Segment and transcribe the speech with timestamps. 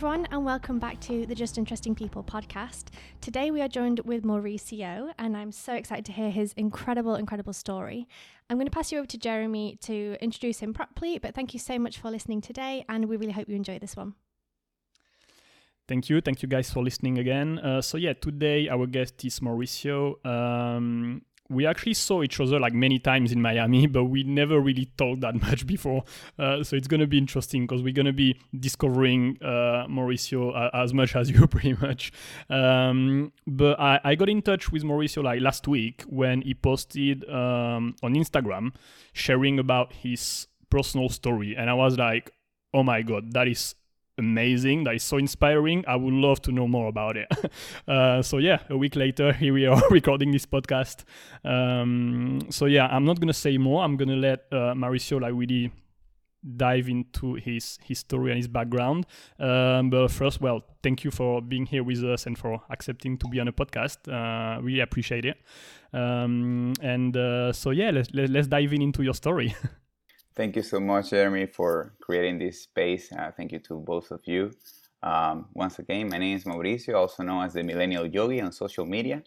[0.00, 2.84] Everyone, and welcome back to the Just Interesting People podcast.
[3.20, 7.52] Today, we are joined with Mauricio, and I'm so excited to hear his incredible, incredible
[7.52, 8.08] story.
[8.48, 11.60] I'm going to pass you over to Jeremy to introduce him properly, but thank you
[11.60, 14.14] so much for listening today, and we really hope you enjoy this one.
[15.86, 16.22] Thank you.
[16.22, 17.58] Thank you guys for listening again.
[17.58, 20.24] Uh, so, yeah, today our guest is Mauricio.
[20.24, 24.86] Um, we actually saw each other like many times in Miami, but we never really
[24.96, 26.04] talked that much before.
[26.38, 30.94] Uh, so it's gonna be interesting because we're gonna be discovering uh, Mauricio uh, as
[30.94, 32.12] much as you, pretty much.
[32.48, 37.28] Um, but I, I, got in touch with Mauricio like last week when he posted
[37.28, 38.72] um, on Instagram
[39.12, 42.30] sharing about his personal story, and I was like,
[42.72, 43.74] "Oh my god, that is
[44.18, 44.84] amazing.
[44.84, 45.84] That is so inspiring.
[45.86, 47.28] I would love to know more about it.
[47.88, 51.04] uh, so yeah, a week later, here we are recording this podcast.
[51.44, 53.82] Um, so yeah, I'm not gonna say more.
[53.82, 55.72] I'm gonna let uh, Mauricio like really
[56.56, 59.06] dive into his his story and his background.
[59.38, 63.28] Um, but first, well, thank you for being here with us and for accepting to
[63.28, 63.98] be on a podcast.
[64.08, 65.36] Uh, really appreciate it.
[65.92, 69.54] Um, and uh, so yeah, let's let's dive in into your story.
[70.40, 73.12] Thank you so much, Jeremy, for creating this space.
[73.12, 74.52] Uh, thank you to both of you.
[75.02, 78.86] Um, once again, my name is Mauricio, also known as the Millennial Yogi on social
[78.86, 79.22] media.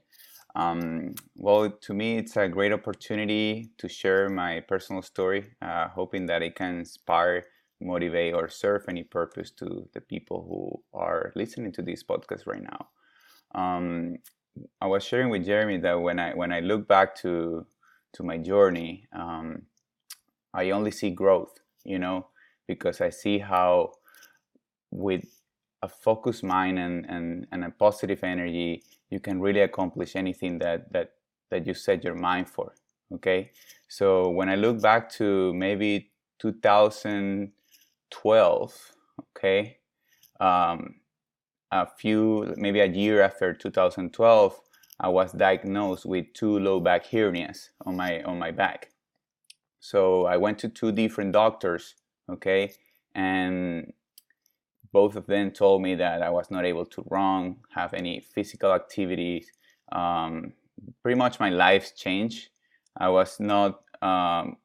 [0.55, 6.25] Um, well, to me, it's a great opportunity to share my personal story, uh, hoping
[6.25, 7.45] that it can inspire,
[7.79, 12.63] motivate, or serve any purpose to the people who are listening to this podcast right
[12.63, 12.87] now.
[13.53, 14.17] Um,
[14.81, 17.67] I was sharing with Jeremy that when I when I look back to
[18.13, 19.61] to my journey, um,
[20.53, 22.27] I only see growth, you know,
[22.67, 23.93] because I see how
[24.91, 25.25] with
[25.81, 30.91] a focused mind and, and, and a positive energy, you can really accomplish anything that,
[30.93, 31.13] that,
[31.49, 32.73] that you set your mind for.
[33.13, 33.51] Okay.
[33.87, 38.91] So when I look back to maybe 2012,
[39.37, 39.77] okay,
[40.39, 40.95] um,
[41.71, 44.59] a few, maybe a year after 2012,
[44.99, 48.92] I was diagnosed with two low back hernias on my on my back.
[49.83, 51.95] So I went to two different doctors,
[52.31, 52.71] okay,
[53.15, 53.91] and
[54.93, 58.71] both of them told me that I was not able to run, have any physical
[58.71, 59.51] activities.
[59.91, 60.53] Um,
[61.01, 62.47] pretty much my life changed.
[62.95, 64.55] I was not, um,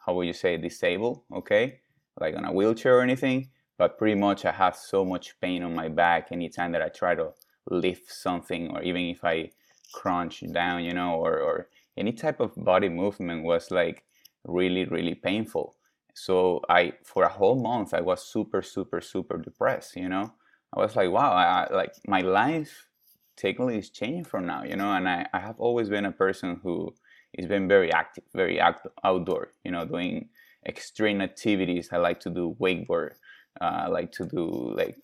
[0.00, 1.78] how would you say, disabled, okay,
[2.20, 5.76] like on a wheelchair or anything, but pretty much I have so much pain on
[5.76, 7.34] my back anytime that I try to
[7.70, 9.52] lift something or even if I
[9.94, 14.02] crunch down, you know, or, or any type of body movement was like
[14.44, 15.74] really really painful.
[16.14, 20.32] So i for a whole month i was super super super depressed you know?
[20.74, 22.88] I was like wow I, like my life
[23.36, 24.92] technically is changing from now you know?
[24.92, 26.94] And I, I have always been a person who
[27.36, 30.28] has been very active very act- outdoor you know doing
[30.66, 31.88] extreme activities.
[31.92, 33.12] I like to do wakeboard
[33.60, 34.98] uh, i like to do like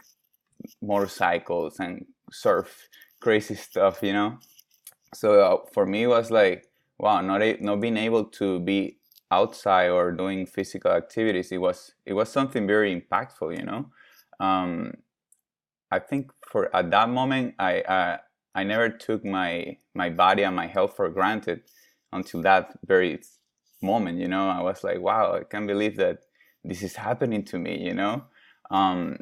[0.82, 2.88] motorcycles and surf
[3.20, 4.38] crazy stuff you know?
[5.14, 6.66] So uh, for me it was like
[6.98, 8.98] wow not a, not being able to be
[9.38, 11.78] outside or doing physical activities it was
[12.10, 13.82] it was something very impactful you know?
[14.46, 14.72] Um,
[15.96, 17.72] i think for at that moment i
[18.54, 19.50] i never took my
[19.94, 21.60] my body and my health for granted
[22.12, 23.12] until that very
[23.82, 24.46] moment you know?
[24.58, 26.18] I was like wow i can't believe that
[26.68, 28.14] this is happening to me you know?
[28.70, 29.18] Um,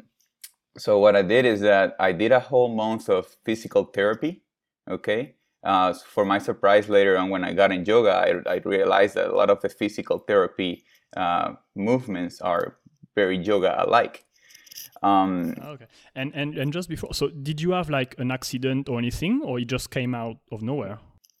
[0.77, 4.41] so what i did is that i did a whole month of physical therapy
[4.89, 9.15] okay uh, for my surprise, later on when I got in yoga, I, I realized
[9.15, 10.83] that a lot of the physical therapy
[11.15, 12.77] uh, movements are
[13.15, 14.25] very yoga alike.
[15.01, 18.97] Um, okay, and, and and just before, so did you have like an accident or
[18.97, 20.99] anything, or it just came out of nowhere?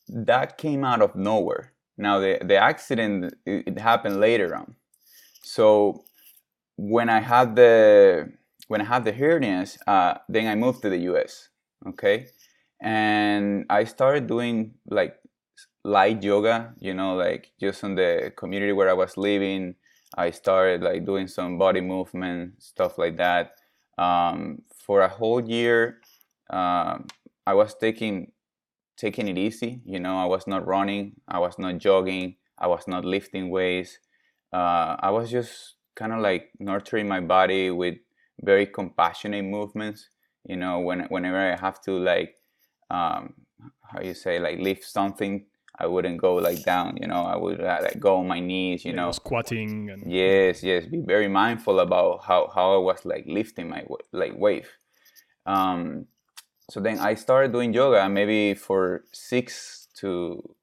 [0.09, 1.71] That came out of nowhere.
[1.97, 4.75] Now the the accident it, it happened later on.
[5.43, 6.03] So
[6.75, 8.33] when I had the
[8.67, 11.49] when I had the hernias, uh, then I moved to the U.S.
[11.87, 12.27] Okay,
[12.83, 15.15] and I started doing like
[15.85, 19.75] light yoga, you know, like just in the community where I was living.
[20.15, 23.53] I started like doing some body movement, stuff like that.
[23.97, 26.01] Um, for a whole year,
[26.49, 27.07] um,
[27.47, 28.31] I was taking
[28.97, 29.81] taking it easy.
[29.85, 33.97] You know, I was not running, I was not jogging, I was not lifting weights.
[34.51, 37.95] Uh, I was just kind of like nurturing my body with
[38.41, 40.09] very compassionate movements.
[40.45, 42.35] You know, when whenever I have to like
[42.93, 43.33] um,
[43.89, 45.45] how you say like lift something
[45.77, 47.23] I wouldn't go like down, you know.
[47.23, 49.89] I would uh, like go on my knees, you yeah, know, squatting.
[49.89, 50.11] And...
[50.11, 50.85] Yes, yes.
[50.85, 54.69] Be very mindful about how how I was like lifting my like wave.
[55.45, 56.05] Um,
[56.69, 60.55] so then I started doing yoga maybe for six to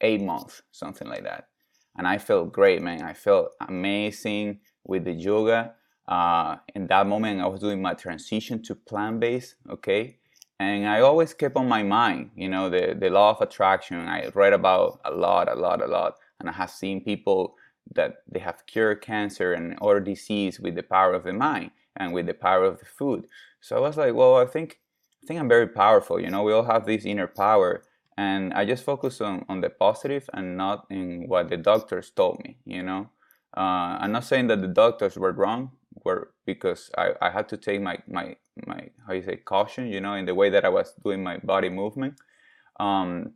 [0.00, 1.48] eight months, something like that,
[1.96, 3.02] and I felt great, man.
[3.02, 5.74] I felt amazing with the yoga.
[6.06, 9.56] Uh, in that moment, I was doing my transition to plant based.
[9.68, 10.18] Okay,
[10.60, 13.98] and I always kept on my mind, you know, the the law of attraction.
[14.08, 17.56] I read about a lot, a lot, a lot, and I have seen people
[17.94, 22.12] that they have cured cancer and other disease with the power of the mind and
[22.12, 23.26] with the power of the food.
[23.60, 24.80] So I was like, well, I think
[25.22, 26.20] I think I'm very powerful.
[26.20, 27.84] You know, we all have this inner power,
[28.16, 32.42] and I just focus on on the positive and not in what the doctors told
[32.44, 32.58] me.
[32.64, 33.10] You know,
[33.56, 35.72] uh, I'm not saying that the doctors were wrong,
[36.04, 38.36] were because I, I had to take my my
[38.66, 39.86] my how you say caution.
[39.86, 42.14] You know, in the way that I was doing my body movement.
[42.80, 43.32] Um,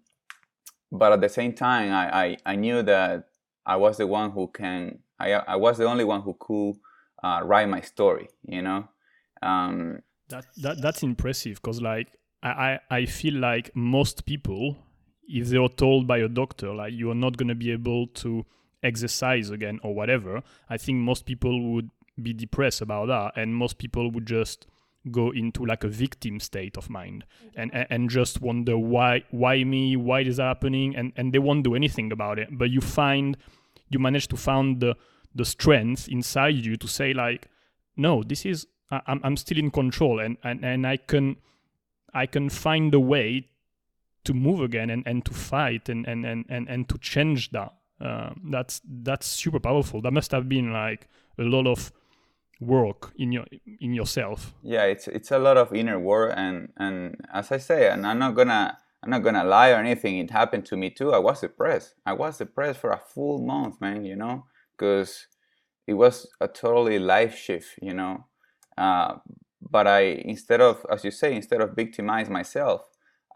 [0.90, 3.28] but at the same time, I, I, I knew that
[3.66, 5.00] I was the one who can.
[5.18, 6.76] I I was the only one who could
[7.22, 8.28] uh, write my story.
[8.46, 8.88] You know.
[9.42, 12.08] Um, that, that that's impressive because like
[12.42, 14.76] I, I feel like most people
[15.28, 18.06] if they are told by a doctor like you are not going to be able
[18.08, 18.44] to
[18.82, 21.90] exercise again or whatever i think most people would
[22.22, 24.66] be depressed about that and most people would just
[25.08, 27.24] go into like a victim state of mind
[27.56, 31.74] and and just wonder why why me why is happening and and they won't do
[31.74, 33.36] anything about it but you find
[33.90, 34.94] you manage to find the
[35.34, 37.48] the strength inside you to say like
[37.96, 41.36] no this is I'm I'm still in control and, and, and I can
[42.14, 43.48] I can find a way
[44.24, 47.74] to move again and, and to fight and, and, and, and, and to change that.
[48.00, 50.00] Uh, that's that's super powerful.
[50.00, 51.08] That must have been like
[51.38, 51.92] a lot of
[52.60, 53.46] work in your
[53.80, 54.54] in yourself.
[54.62, 58.18] Yeah, it's it's a lot of inner work and and as I say, and I'm
[58.18, 60.18] not gonna I'm not gonna lie or anything.
[60.18, 61.12] It happened to me too.
[61.12, 61.94] I was depressed.
[62.04, 64.04] I was depressed for a full month, man.
[64.04, 64.46] You know,
[64.76, 65.26] because
[65.86, 67.78] it was a totally life shift.
[67.80, 68.26] You know,
[68.76, 69.16] uh,
[69.60, 72.82] but I, instead of, as you say, instead of victimize myself,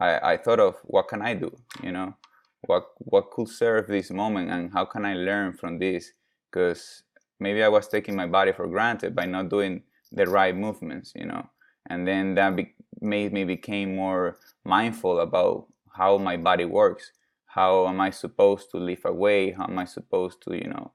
[0.01, 1.57] I, I thought of what can I do?
[1.83, 2.15] You know,
[2.63, 6.13] what what could serve this moment, and how can I learn from this?
[6.51, 7.05] Because
[7.43, 11.12] maybe I was taking my body for granted by not doing the right movements.
[11.15, 11.50] You know,
[11.89, 15.67] and then that be- made me became more mindful about
[15.97, 17.12] how my body works.
[17.47, 19.53] How am I supposed to lift away?
[19.53, 20.93] How am I supposed to, you know,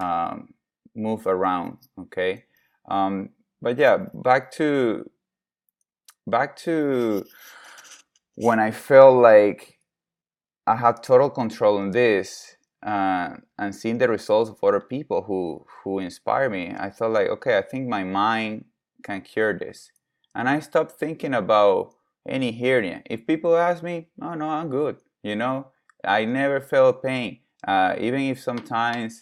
[0.00, 0.54] um,
[0.94, 1.78] move around?
[1.98, 2.44] Okay.
[2.88, 3.30] Um,
[3.62, 5.08] but yeah, back to
[6.26, 7.24] back to
[8.34, 9.78] when I felt like
[10.66, 15.66] I had total control on this uh, and seeing the results of other people who
[15.84, 18.66] who inspire me, I thought like okay, I think my mind
[19.02, 19.90] can cure this,
[20.34, 21.94] and I stopped thinking about
[22.28, 23.02] any hernia.
[23.06, 24.98] If people ask me, oh no, I'm good.
[25.22, 25.68] You know,
[26.04, 29.20] I never felt pain, uh, even if sometimes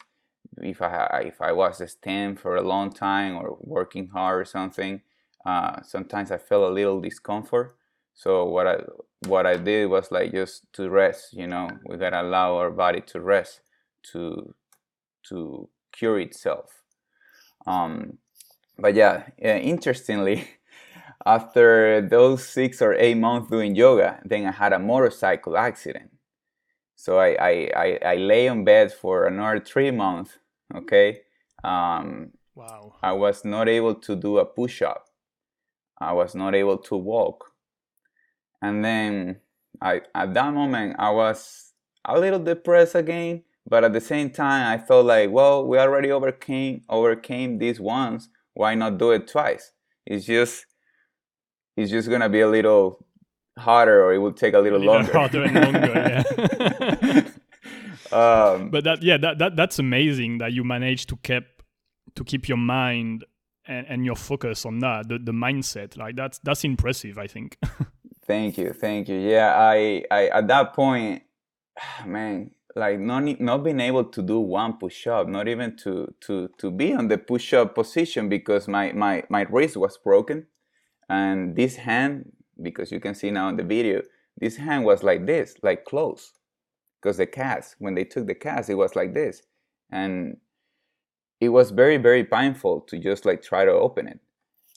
[0.63, 5.03] if I if I was stand for a long time or working hard or something,
[5.47, 7.77] uh, sometimes I felt a little discomfort.
[8.19, 8.77] So what I
[9.29, 11.33] what I did was like just to rest.
[11.33, 13.61] You know, we gotta allow our body to rest
[14.13, 14.55] to
[15.29, 16.83] to cure itself.
[17.67, 18.19] Um,
[18.79, 20.49] but yeah, yeah, interestingly,
[21.27, 26.11] after those six or eight months doing yoga, then I had a motorcycle accident.
[26.97, 30.39] So I, I, I, I lay on bed for another three months
[30.75, 31.23] Okay.
[31.65, 32.95] Um, wow.
[33.03, 35.07] I was not able to do a push up.
[35.99, 37.53] I was not able to walk.
[38.63, 39.41] And then
[39.81, 41.73] I, at that moment, I was
[42.05, 43.45] a little depressed again.
[43.69, 48.31] But at the same time, I felt like, well, we already overcame overcame this once.
[48.55, 49.73] Why not do it twice?
[50.07, 50.65] It's just
[51.77, 53.05] it's just gonna be a little
[53.59, 55.13] harder, or it will take a little, a little longer.
[55.13, 57.23] Harder and longer, yeah.
[58.13, 61.45] um, but that yeah that, that that's amazing that you managed to keep
[62.15, 63.25] to keep your mind
[63.67, 67.59] and, and your focus on that the, the mindset like that's that's impressive i think
[68.29, 69.17] thank you thank you.
[69.17, 71.23] Yeah i i at that point
[72.07, 76.49] man like not not being able to do one push up not even to to
[76.59, 80.47] to be on the push up position because my my my wrist was broken.
[81.11, 82.33] And this hand
[82.63, 84.03] because you can see now in the video
[84.37, 86.33] this hand was like this like close.
[87.01, 89.43] Because the cast when they took the cast it was like this.
[89.91, 90.37] And
[91.41, 94.21] it was very very painful to just like try to open it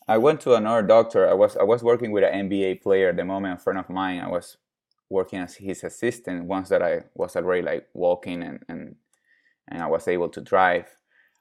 [0.08, 3.18] i went to another doctor i was i was working with an nba player at
[3.18, 4.58] the moment a friend of mine i was
[5.10, 8.96] working as his assistant once that i was already like walking and and,
[9.68, 10.86] and i was able to drive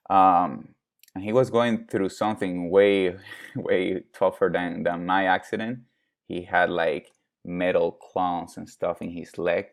[0.09, 0.75] um,
[1.15, 3.17] and he was going through something way
[3.57, 5.81] way tougher than than my accident
[6.29, 7.11] he had like
[7.45, 9.67] metal clones and stuff in his leg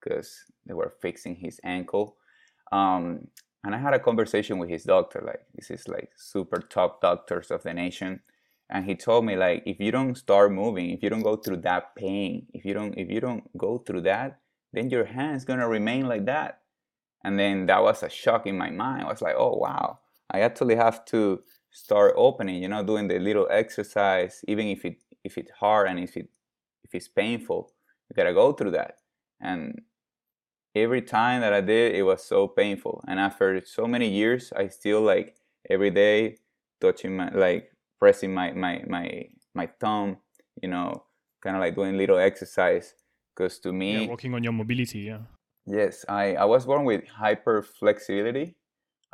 [0.00, 2.16] because they were fixing his ankle.
[2.72, 3.28] Um,
[3.64, 5.22] and I had a conversation with his doctor.
[5.24, 8.20] Like this is like super top doctors of the nation,
[8.70, 11.58] and he told me like if you don't start moving, if you don't go through
[11.58, 14.40] that pain, if you don't if you don't go through that,
[14.72, 16.60] then your hand's gonna remain like that.
[17.24, 19.02] And then that was a shock in my mind.
[19.02, 19.98] I was like, oh wow,
[20.30, 22.62] I actually have to start opening.
[22.62, 26.28] You know, doing the little exercise, even if it if it's hard and if it
[26.84, 27.72] if it's painful,
[28.08, 28.98] you gotta go through that.
[29.40, 29.82] And
[30.76, 33.02] every time that I did, it was so painful.
[33.08, 35.34] And after so many years, I still like
[35.68, 36.36] every day
[36.80, 40.16] touching my like pressing my my my my thumb,
[40.60, 41.04] you know,
[41.42, 42.94] kind of like doing little exercise.
[43.36, 45.20] Because to me, yeah, working on your mobility, yeah.
[45.66, 48.56] Yes, I I was born with hyper flexibility.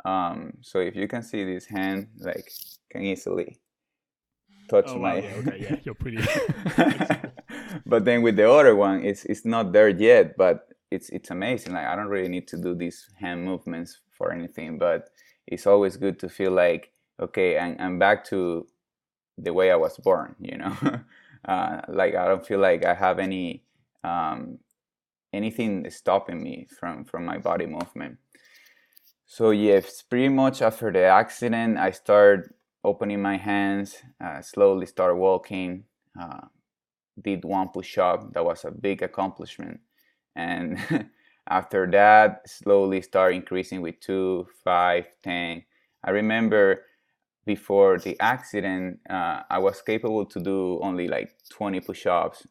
[0.05, 2.49] Um, so if you can see this hand, like,
[2.89, 3.59] can easily
[4.69, 5.15] touch oh, my.
[5.15, 6.17] Wow, yeah, okay, yeah, you're pretty.
[7.85, 11.73] but then with the other one, it's it's not there yet, but it's it's amazing.
[11.73, 15.09] Like I don't really need to do these hand movements for anything, but
[15.45, 18.67] it's always good to feel like okay, and I'm back to
[19.37, 20.35] the way I was born.
[20.39, 20.73] You know,
[21.45, 23.63] uh, like I don't feel like I have any
[24.03, 24.59] um,
[25.33, 28.17] anything stopping me from from my body movement.
[29.25, 32.49] So yes, pretty much after the accident, I started
[32.83, 35.83] opening my hands, uh, slowly start walking.
[36.19, 36.47] Uh,
[37.21, 38.33] did one push up.
[38.33, 39.79] That was a big accomplishment
[40.37, 40.77] and
[41.49, 45.63] after that slowly start increasing with two five ten
[46.03, 46.83] i remember
[47.47, 52.45] before the accident uh, i was capable to do only like 20 push-ups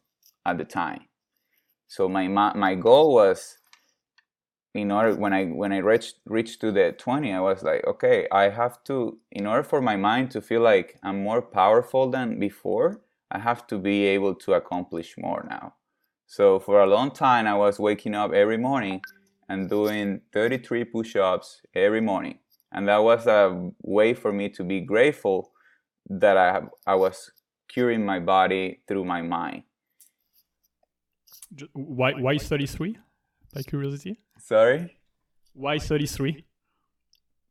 [0.45, 1.01] at the time.
[1.87, 3.59] So my my goal was
[4.73, 8.27] in order when i when i reached reached to the 20 i was like okay
[8.31, 12.39] i have to in order for my mind to feel like i'm more powerful than
[12.39, 13.01] before
[13.31, 15.73] i have to be able to accomplish more now.
[16.27, 19.01] So for a long time, I was waking up every morning
[19.47, 22.39] and doing 33 push-ups every morning,
[22.71, 25.51] and that was a way for me to be grateful
[26.09, 27.31] that I have, I was
[27.67, 29.63] curing my body through my mind.
[31.73, 32.97] Why why 33?
[33.53, 34.19] By curiosity.
[34.39, 34.97] Sorry.
[35.53, 36.45] Why 33?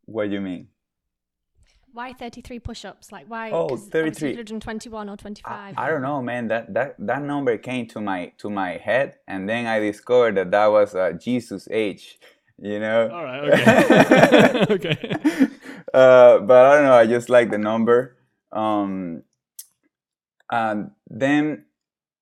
[0.05, 0.69] What do you mean?
[1.93, 3.11] Why 33 push-ups?
[3.11, 3.51] Like why?
[3.51, 4.35] Oh, 33.
[4.35, 5.51] 121 or 25.
[5.79, 6.47] I, I, don't know, man.
[6.49, 10.51] That that that number came to my to my head, and then I discovered that
[10.51, 12.19] that was uh, Jesus' age.
[12.59, 13.11] You know.
[13.11, 13.45] All right.
[13.53, 14.67] Okay.
[14.71, 15.47] okay.
[15.95, 16.93] Uh, but I don't know.
[16.95, 18.19] I just like the number.
[18.53, 19.23] Um,
[20.51, 21.65] and then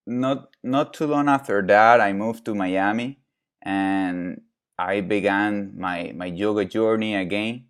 [0.07, 3.19] not not too long after that, I moved to Miami,
[3.62, 4.43] and
[4.79, 7.67] I began my my yoga journey again.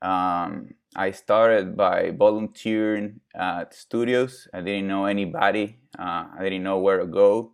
[0.00, 4.48] Um, I started by volunteering at studios.
[4.54, 5.78] I didn't know anybody.
[5.98, 7.52] Uh, I didn't know where to go,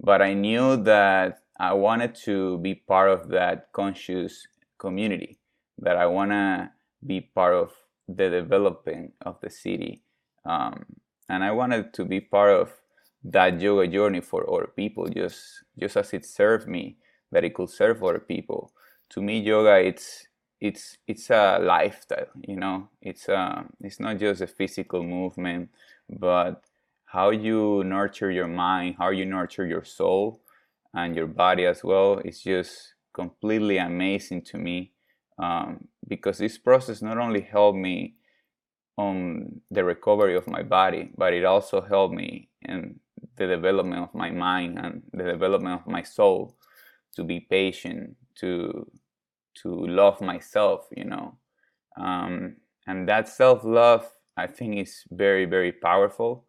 [0.00, 4.48] but I knew that I wanted to be part of that conscious
[4.78, 5.38] community.
[5.78, 6.70] That I want to
[7.06, 7.72] be part of
[8.08, 10.02] the developing of the city,
[10.46, 10.86] um,
[11.28, 12.72] and I wanted to be part of
[13.24, 16.96] that yoga journey for other people, just just as it served me,
[17.30, 18.72] that it could serve other people.
[19.10, 20.28] To me, yoga it's
[20.60, 25.70] it's it's a lifestyle you know it's uh it's not just a physical movement
[26.08, 26.62] but
[27.06, 30.40] how you nurture your mind how you nurture your soul
[30.94, 34.92] and your body as well is just completely amazing to me
[35.38, 38.14] um, because this process not only helped me
[38.96, 43.00] on the recovery of my body but it also helped me in
[43.36, 46.56] the development of my mind and the development of my soul
[47.14, 48.86] to be patient to
[49.62, 51.36] to love myself, you know.
[51.96, 52.56] Um,
[52.86, 56.46] and that self love, I think, is very, very powerful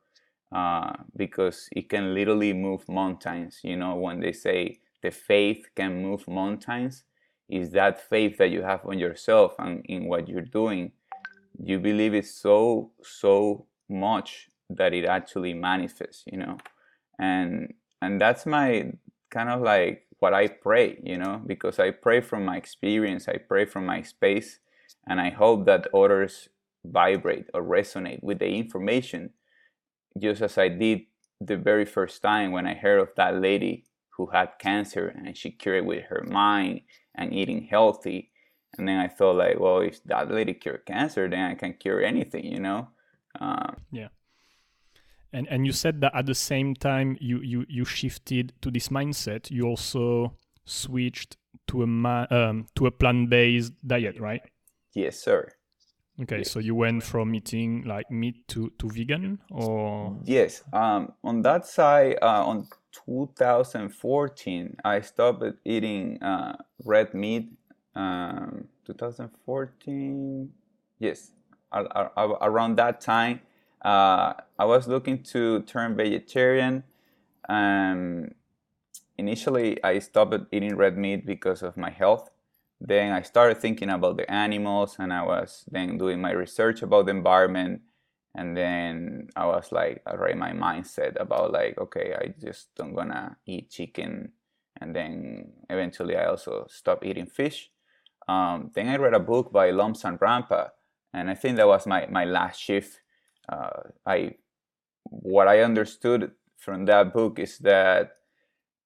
[0.52, 3.60] uh, because it can literally move mountains.
[3.64, 7.04] You know, when they say the faith can move mountains,
[7.50, 10.92] is that faith that you have on yourself and in what you're doing.
[11.62, 16.58] You believe it so, so much that it actually manifests, you know.
[17.20, 18.94] And and that's my
[19.30, 23.38] kind of like what I pray, you know, because I pray from my experience, I
[23.38, 24.60] pray from my space,
[25.08, 26.50] and I hope that others
[26.86, 29.32] vibrate or resonate with the information,
[30.18, 31.02] just as I did
[31.40, 35.52] the very first time when I heard of that lady who had cancer and she
[35.52, 36.82] cured with her mind
[37.16, 38.32] and eating healthy.
[38.78, 42.02] And then I thought, like, well, if that lady cured cancer, then I can cure
[42.02, 42.90] anything, you know?
[43.40, 44.10] Um, yeah
[45.34, 48.90] and and you said that at the same time you you you shifted to this
[48.90, 50.34] mindset you also
[50.66, 51.38] switched
[51.68, 54.42] to a ma- um, to a plant-based diet right
[54.94, 55.48] yes sir
[56.20, 56.52] okay yes.
[56.52, 61.66] so you went from eating like meat to to vegan or yes um on that
[61.66, 67.52] side uh, on 2014 i stopped eating uh, red meat
[67.96, 70.52] um 2014
[71.00, 71.32] yes
[71.74, 73.40] around that time
[73.84, 76.84] uh, I was looking to turn vegetarian.
[77.50, 78.32] Um,
[79.18, 82.30] initially, I stopped eating red meat because of my health,
[82.84, 87.06] then I started thinking about the animals, and I was then doing my research about
[87.06, 87.82] the environment.
[88.34, 92.96] And then I was like, I already my mindset about like, okay, I just don't
[92.96, 94.32] gonna eat chicken.
[94.80, 97.70] And then eventually I also stopped eating fish.
[98.28, 100.70] Um, then I read a book by Lobsang Rampa,
[101.14, 103.02] and I think that was my, my last shift.
[103.48, 104.36] Uh, I
[105.04, 108.18] what I understood from that book is that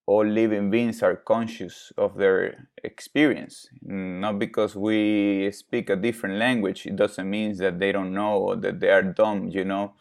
[0.07, 3.67] all living beings are conscious of their experience.
[3.81, 8.55] Not because we speak a different language, it doesn't mean that they don't know or
[8.57, 9.93] that they are dumb, you know.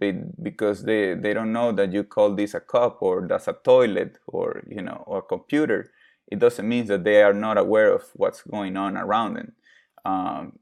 [0.00, 3.52] They, because they, they don't know that you call this a cup or that's a
[3.52, 5.92] toilet or you know or a computer
[6.26, 9.52] it doesn't mean that they are not aware of what's going on around them
[10.04, 10.58] um,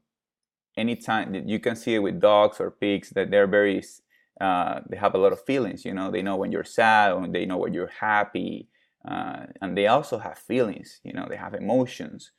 [0.77, 3.83] anytime you can see it with dogs or pigs that they're very
[4.39, 7.27] uh, they have a lot of feelings you know they know when you're sad or
[7.27, 8.67] they know when you're happy
[9.07, 12.31] uh, and they also have feelings you know they have emotions.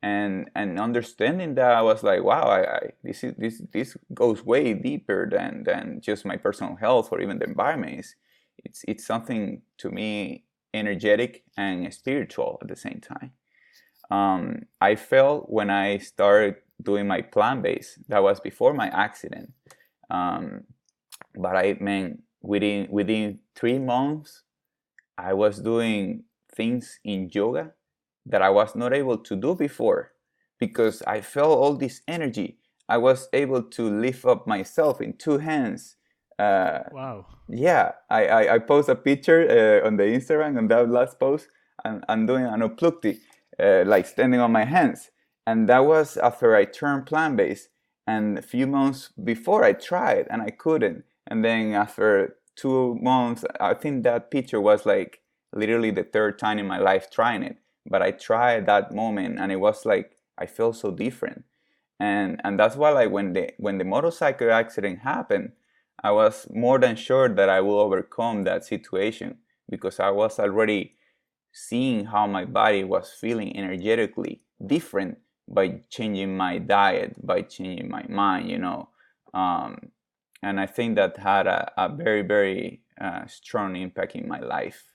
[0.00, 4.44] And and understanding that i was like wow I, I, this is this this goes
[4.44, 7.98] way deeper than than just my personal health or even the environment.
[7.98, 8.14] It's
[8.64, 13.32] it's, it's something to me energetic and spiritual at the same time.
[14.10, 19.52] Um, i felt when i started doing my plant base that was before my accident.
[20.10, 20.62] Um,
[21.34, 24.44] but i mean within within three months
[25.18, 27.72] I was doing things in yoga
[28.24, 30.12] that I was not able to do before
[30.58, 32.58] because I felt all this energy.
[32.88, 35.96] I was able to lift up myself in two hands.
[36.38, 37.26] Uh, wow.
[37.48, 41.48] Yeah, I, I, I post a picture uh, on the Instagram on that last post.
[41.84, 43.18] and I'm doing an utpluti,
[43.58, 45.10] uh, like standing on my hands.
[45.46, 47.68] And that was after I turned plant based.
[48.06, 51.04] And a few months before I tried and I couldn't.
[51.26, 53.44] And then after two months.
[53.60, 55.20] I think that picture was like
[55.54, 57.56] literally the third time in my life trying it.
[57.86, 61.44] But I tried that moment and it was like I felt so different.
[62.00, 65.52] And and that's why like when the when the motorcycle accident happened,
[66.02, 70.94] I was more than sure that I will overcome that situation because I was already
[71.52, 78.04] seeing how my body was feeling energetically different by changing my diet, by changing my
[78.08, 78.90] mind, you know.
[79.34, 79.90] Um,
[80.42, 84.94] and I think that had a, a very very uh, strong impact in my life.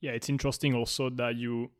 [0.00, 1.70] Yeah, it's interesting also that you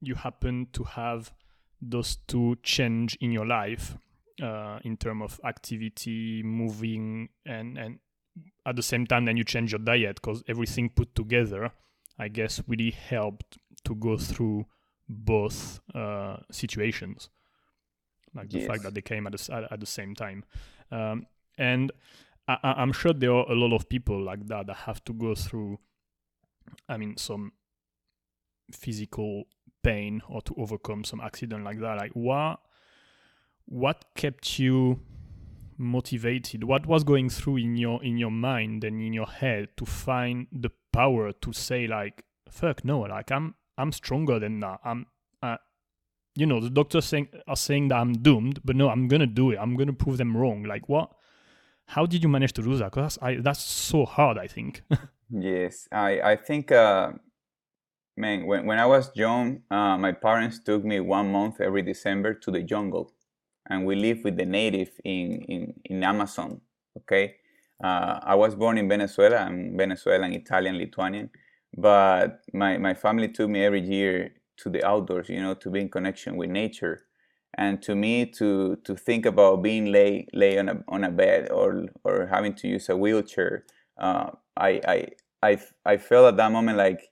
[0.00, 1.32] you happen to have
[1.80, 3.96] those two change in your life
[4.42, 7.98] uh, in terms of activity, moving, and and
[8.66, 11.72] at the same time then you change your diet because everything put together,
[12.18, 14.66] I guess, really helped to go through
[15.08, 17.30] both uh, situations,
[18.34, 18.66] like the yes.
[18.66, 20.44] fact that they came at the, at the same time.
[20.90, 21.26] Um,
[21.58, 21.92] and
[22.48, 25.34] I, I'm sure there are a lot of people like that that have to go
[25.34, 25.78] through,
[26.88, 27.52] I mean, some
[28.72, 29.44] physical
[29.82, 31.98] pain or to overcome some accident like that.
[31.98, 32.60] Like, what
[33.66, 35.00] what kept you
[35.76, 36.64] motivated?
[36.64, 40.46] What was going through in your in your mind and in your head to find
[40.50, 44.80] the power to say like, "Fuck no!" Like, I'm I'm stronger than that.
[44.84, 45.06] I'm
[45.42, 45.58] uh,
[46.34, 49.50] you know the doctors saying are saying that I'm doomed, but no, I'm gonna do
[49.50, 49.58] it.
[49.60, 50.64] I'm gonna prove them wrong.
[50.64, 51.12] Like what?
[51.88, 52.90] How did you manage to do that?
[52.92, 54.82] Because that's, that's so hard, I think.
[55.30, 57.12] yes, I, I think, uh,
[58.14, 62.34] man, when, when I was young, uh, my parents took me one month every December
[62.34, 63.14] to the jungle.
[63.70, 66.60] And we live with the native in, in, in Amazon,
[66.98, 67.36] okay?
[67.82, 69.36] Uh, I was born in Venezuela.
[69.36, 71.30] I'm Venezuelan, Italian, Lithuanian.
[71.74, 75.80] But my, my family took me every year to the outdoors, you know, to be
[75.80, 77.07] in connection with nature
[77.58, 81.50] and to me to to think about being lay lay on a on a bed
[81.50, 83.64] or or having to use a wheelchair
[83.98, 85.08] uh, I, I
[85.42, 87.10] I I felt at that moment like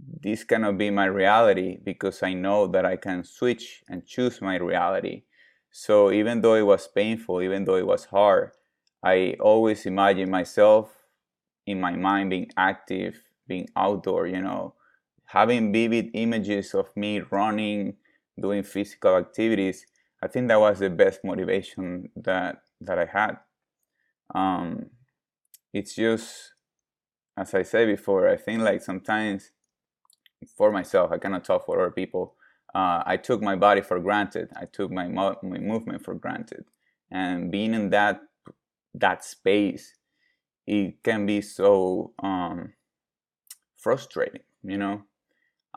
[0.00, 4.56] this cannot be my reality because I know that I can switch and choose my
[4.56, 5.24] reality.
[5.70, 8.52] So even though it was painful, even though it was hard,
[9.02, 10.94] I always imagine myself
[11.66, 14.74] in my mind being active, being outdoor, you know,
[15.26, 17.96] having vivid images of me running,
[18.40, 19.86] doing physical activities,
[20.22, 23.38] I think that was the best motivation that that I had.
[24.34, 24.90] Um,
[25.72, 26.54] it's just,
[27.36, 29.50] as I said before, I think like sometimes
[30.56, 32.34] for myself, I cannot talk for other people.
[32.74, 34.50] Uh, I took my body for granted.
[34.56, 36.64] I took my mo- my movement for granted,
[37.10, 38.20] and being in that
[38.94, 39.94] that space,
[40.66, 42.74] it can be so um,
[43.76, 44.42] frustrating.
[44.62, 45.02] You know,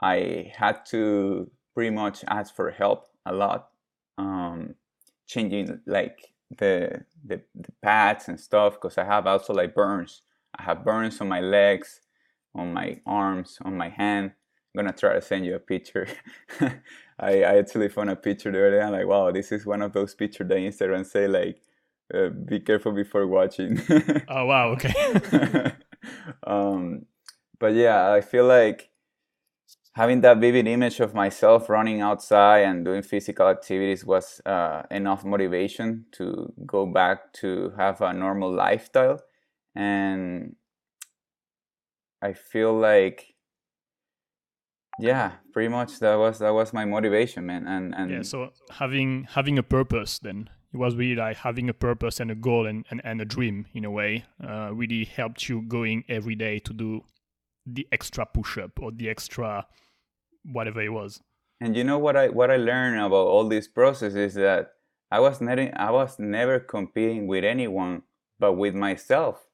[0.01, 3.69] I had to pretty much ask for help a lot,
[4.17, 4.75] um,
[5.27, 10.21] changing like the, the the pads and stuff because I have also like burns.
[10.57, 12.01] I have burns on my legs,
[12.53, 14.31] on my arms, on my hand.
[14.73, 16.07] I'm gonna try to send you a picture.
[17.19, 18.81] I, I actually found a picture the other day.
[18.81, 21.61] I'm like, wow, this is one of those pictures that Instagram say like,
[22.13, 23.81] uh, be careful before watching.
[24.27, 25.71] oh wow, okay.
[26.47, 27.05] um,
[27.59, 28.90] but yeah, I feel like
[29.93, 35.25] having that vivid image of myself running outside and doing physical activities was uh, enough
[35.25, 39.19] motivation to go back to have a normal lifestyle.
[39.75, 40.55] And
[42.21, 43.33] i feel like
[44.99, 47.67] yeah pretty much that was that was my motivation man.
[47.67, 51.73] And and yeah so having having a purpose then it was really like having a
[51.73, 55.49] purpose and a goal and, and, and a dream in a way uh, really helped
[55.49, 57.03] you going every day to do
[57.65, 59.65] the extra push up or the extra
[60.43, 61.21] whatever it was.
[61.59, 64.73] And you know what I what I learned about all this process is that
[65.11, 68.03] I was never I was never competing with anyone
[68.39, 69.45] but with myself.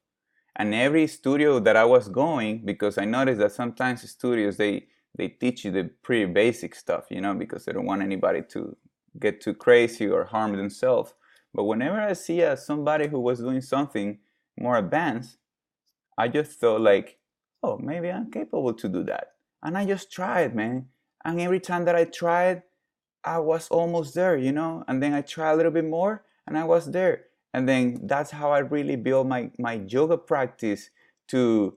[0.56, 5.28] And every studio that I was going, because I noticed that sometimes studios they they
[5.28, 8.76] teach you the pretty basic stuff, you know, because they don't want anybody to
[9.18, 11.14] get too crazy or harm themselves.
[11.52, 14.18] But whenever I see uh, somebody who was doing something
[14.58, 15.38] more advanced,
[16.16, 17.17] I just thought like,
[17.62, 19.32] oh, maybe I'm capable to do that.
[19.62, 20.86] And I just tried, man.
[21.24, 22.62] And every time that I tried,
[23.24, 24.84] I was almost there, you know?
[24.88, 27.24] And then I tried a little bit more and I was there.
[27.52, 30.90] And then that's how I really built my, my yoga practice
[31.28, 31.76] to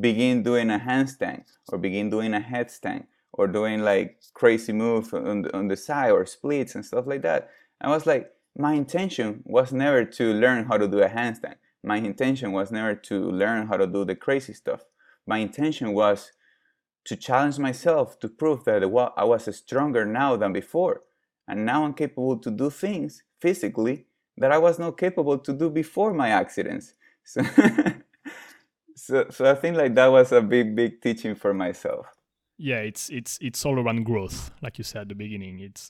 [0.00, 5.42] begin doing a handstand or begin doing a headstand or doing like crazy moves on
[5.42, 7.50] the, on the side or splits and stuff like that.
[7.80, 11.54] I was like, my intention was never to learn how to do a handstand.
[11.82, 14.84] My intention was never to learn how to do the crazy stuff.
[15.26, 16.32] My intention was
[17.04, 18.82] to challenge myself to prove that
[19.16, 21.02] I was stronger now than before.
[21.48, 24.06] And now I'm capable to do things physically
[24.36, 26.94] that I was not capable to do before my accidents.
[27.24, 27.40] So,
[28.96, 32.06] so, so I think like that was a big, big teaching for myself.
[32.58, 35.60] Yeah, it's it's it's all around growth, like you said at the beginning.
[35.60, 35.88] It's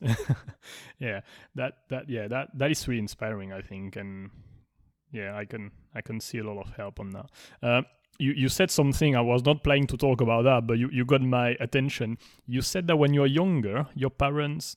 [0.99, 1.21] yeah,
[1.55, 4.31] that that yeah that that is really inspiring, I think, and
[5.11, 7.31] yeah, I can I can see a lot of help on that.
[7.63, 7.83] Uh,
[8.19, 11.05] you, you said something I was not planning to talk about that, but you, you
[11.05, 12.19] got my attention.
[12.47, 14.77] You said that when you're younger, your parents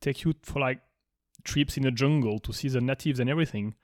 [0.00, 0.80] take you for like
[1.44, 3.74] trips in the jungle to see the natives and everything.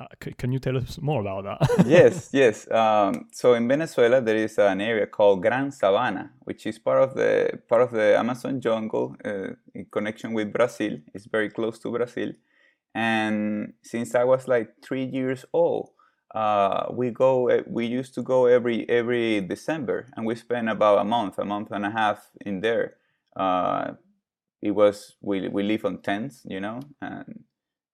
[0.00, 1.84] Uh, c- can you tell us more about that?
[1.86, 2.70] yes, yes.
[2.70, 7.14] Um, so in Venezuela, there is an area called Gran Sabana, which is part of
[7.14, 10.98] the part of the Amazon jungle uh, in connection with Brazil.
[11.12, 12.32] It's very close to Brazil,
[12.94, 15.90] and since I was like three years old,
[16.34, 20.98] uh, we go eh, we used to go every every december and we spent about
[20.98, 22.96] a month a month and a half in there.
[23.36, 23.92] Uh,
[24.62, 27.44] it was we, we live on tents you know and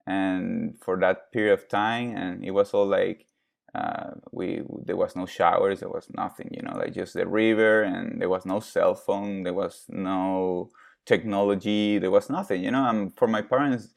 [0.06, 3.26] and for that period of time and it was all like
[3.74, 7.82] uh, we there was no showers there was nothing you know like just the river
[7.82, 10.70] and there was no cell phone there was no
[11.06, 13.88] technology there was nothing you know and for my parents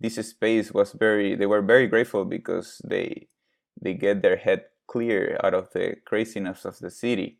[0.00, 3.26] this space was very they were very grateful because they
[3.80, 7.38] they get their head clear out of the craziness of the city.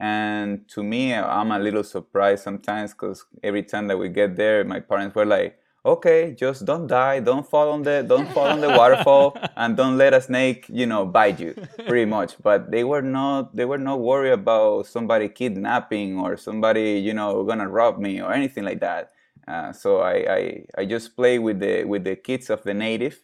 [0.00, 4.64] And to me, I'm a little surprised sometimes because every time that we get there,
[4.64, 8.60] my parents were like, "Okay, just don't die, don't fall on the, don't fall on
[8.60, 11.54] the waterfall, and don't let a snake, you know, bite you."
[11.86, 12.34] Pretty much.
[12.42, 17.44] But they were not, they were not worried about somebody kidnapping or somebody, you know,
[17.44, 19.12] gonna rob me or anything like that.
[19.46, 23.22] Uh, so I, I, I just play with the with the kids of the native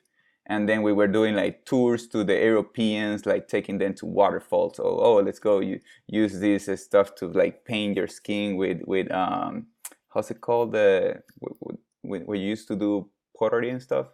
[0.51, 4.77] and then we were doing like tours to the Europeans, like taking them to waterfalls.
[4.77, 9.11] So, oh, let's go you, use this stuff to like paint your skin with with
[9.13, 9.69] um,
[10.13, 10.73] how's it called?
[10.73, 11.23] The
[12.03, 13.09] we, we used to do
[13.39, 14.09] pottery and stuff.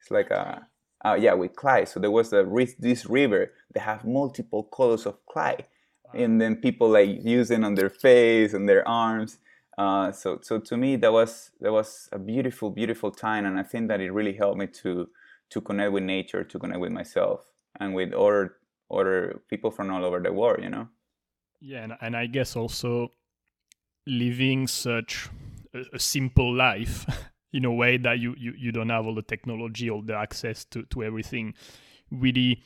[0.00, 0.68] It's like a
[1.04, 1.84] uh, yeah with clay.
[1.84, 2.46] So there was a
[2.78, 5.66] this river that have multiple colors of clay,
[6.14, 9.38] and then people like using on their face and their arms.
[9.76, 13.64] Uh, so so to me that was that was a beautiful beautiful time, and I
[13.64, 15.08] think that it really helped me to
[15.50, 17.44] to connect with nature, to connect with myself,
[17.80, 18.56] and with other
[18.90, 20.62] other people from all over the world.
[20.62, 20.88] You know.
[21.60, 23.12] Yeah, and, and I guess also
[24.06, 25.28] living such
[25.74, 27.06] a, a simple life
[27.52, 30.64] in a way that you, you you don't have all the technology, all the access
[30.66, 31.54] to to everything,
[32.10, 32.62] really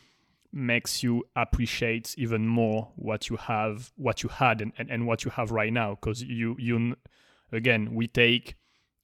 [0.52, 5.24] makes you appreciate even more what you have what you had and, and, and what
[5.24, 6.96] you have right now because you you
[7.52, 8.56] again we take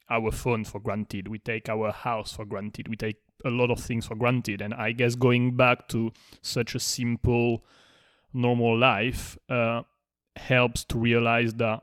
[0.08, 3.78] our phone for granted we take our house for granted we take a lot of
[3.78, 4.60] things for granted.
[4.60, 7.64] And I guess going back to such a simple,
[8.32, 9.82] normal life uh,
[10.36, 11.82] helps to realize that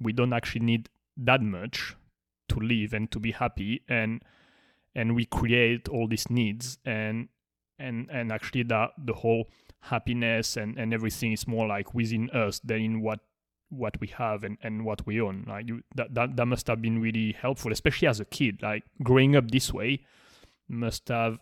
[0.00, 1.94] we don't actually need that much
[2.48, 3.82] to live and to be happy.
[3.88, 4.22] And
[4.94, 7.28] and we create all these needs and
[7.78, 9.48] and and actually that the whole
[9.80, 13.20] happiness and and everything is more like within us than in what
[13.72, 15.44] what we have and, and what we own.
[15.48, 18.62] Like you, that, that that must have been really helpful, especially as a kid.
[18.62, 20.04] Like growing up this way
[20.68, 21.38] must have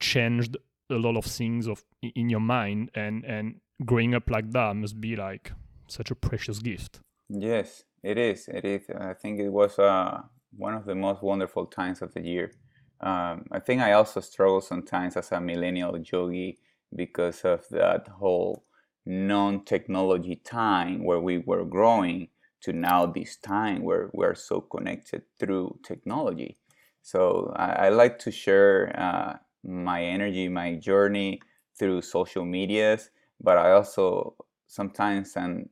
[0.00, 0.56] changed
[0.90, 5.00] a lot of things of in your mind, and and growing up like that must
[5.00, 5.52] be like
[5.86, 7.00] such a precious gift.
[7.28, 8.48] Yes, it is.
[8.48, 8.82] It is.
[8.98, 10.22] I think it was uh,
[10.56, 12.52] one of the most wonderful times of the year.
[13.00, 16.58] Um, I think I also struggle sometimes as a millennial yogi
[16.94, 18.64] because of that whole
[19.04, 22.28] non-technology time where we were growing
[22.62, 26.56] to now this time where we're so connected through technology.
[27.02, 31.40] So I, I like to share uh, my energy, my journey
[31.78, 33.10] through social medias,
[33.40, 34.36] but I also
[34.68, 35.68] sometimes am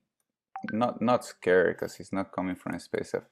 [0.73, 3.23] not not scared because it's not coming from a space of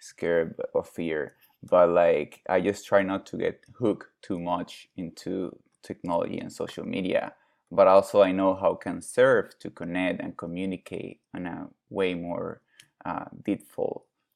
[0.00, 5.56] scared or fear, but like I just try not to get hooked too much into
[5.82, 7.32] technology and social media
[7.70, 12.60] but also I know how can serve to connect and communicate in a way more
[13.04, 13.24] uh,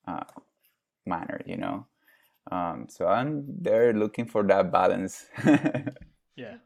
[0.06, 0.24] uh,
[1.06, 1.86] manner, you know.
[2.50, 5.26] Um, so I'm there looking for that balance.
[6.36, 6.56] yeah,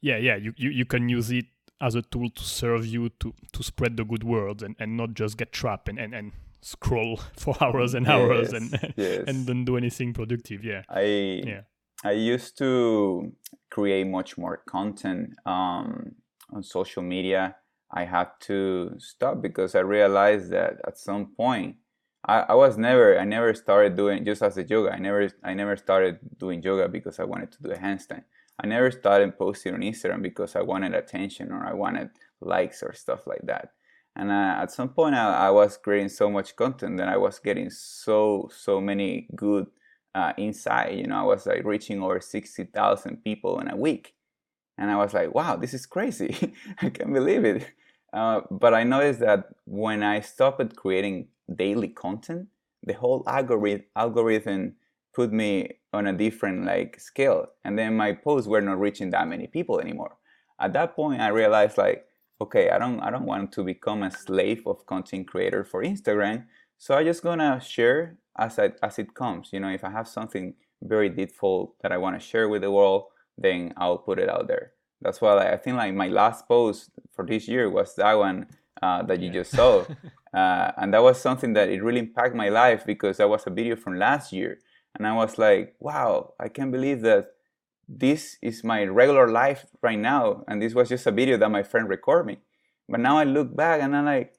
[0.00, 0.36] yeah, yeah.
[0.36, 1.46] You, you you can use it
[1.80, 5.14] as a tool to serve you to to spread the good word and, and not
[5.14, 9.24] just get trapped and, and, and scroll for hours and hours yes, and yes.
[9.26, 10.64] and don't do anything productive.
[10.64, 11.60] Yeah, I yeah.
[12.04, 13.32] I used to
[13.70, 16.12] create much more content um,
[16.52, 17.56] on social media.
[17.90, 21.76] I had to stop because I realized that at some point
[22.24, 24.92] I, I was never I never started doing just as a yoga.
[24.92, 28.24] I never I never started doing yoga because I wanted to do a handstand.
[28.62, 32.10] I never started posting on Instagram because I wanted attention or I wanted
[32.40, 33.72] likes or stuff like that.
[34.14, 37.38] And uh, at some point, I, I, was creating so much content that I was
[37.38, 39.66] getting so so many good
[40.14, 40.94] uh, insight.
[40.94, 44.14] You know, I was like reaching over sixty thousand people in a week,
[44.78, 46.54] and I was like, "Wow, this is crazy!
[46.82, 47.66] I can't believe it."
[48.12, 52.48] Uh, but I noticed that when I stopped creating daily content,
[52.82, 54.74] the whole algorithm algorithm
[55.14, 59.28] put me on a different like scale, and then my posts were not reaching that
[59.28, 60.16] many people anymore.
[60.60, 62.06] At that point, I realized like,
[62.40, 66.46] okay, I don't I don't want to become a slave of content creator for Instagram.
[66.82, 69.50] So I'm just gonna share as I, as it comes.
[69.52, 72.72] You know, if I have something very deepful that I want to share with the
[72.72, 73.04] world,
[73.38, 74.72] then I'll put it out there.
[75.00, 78.48] That's why like, I think like my last post for this year was that one
[78.82, 79.32] uh, that you yeah.
[79.32, 79.84] just saw,
[80.34, 83.50] uh, and that was something that it really impacted my life because that was a
[83.50, 84.58] video from last year,
[84.96, 87.26] and I was like, wow, I can't believe that
[87.88, 91.62] this is my regular life right now, and this was just a video that my
[91.62, 92.38] friend recorded me.
[92.88, 94.34] But now I look back and I'm like,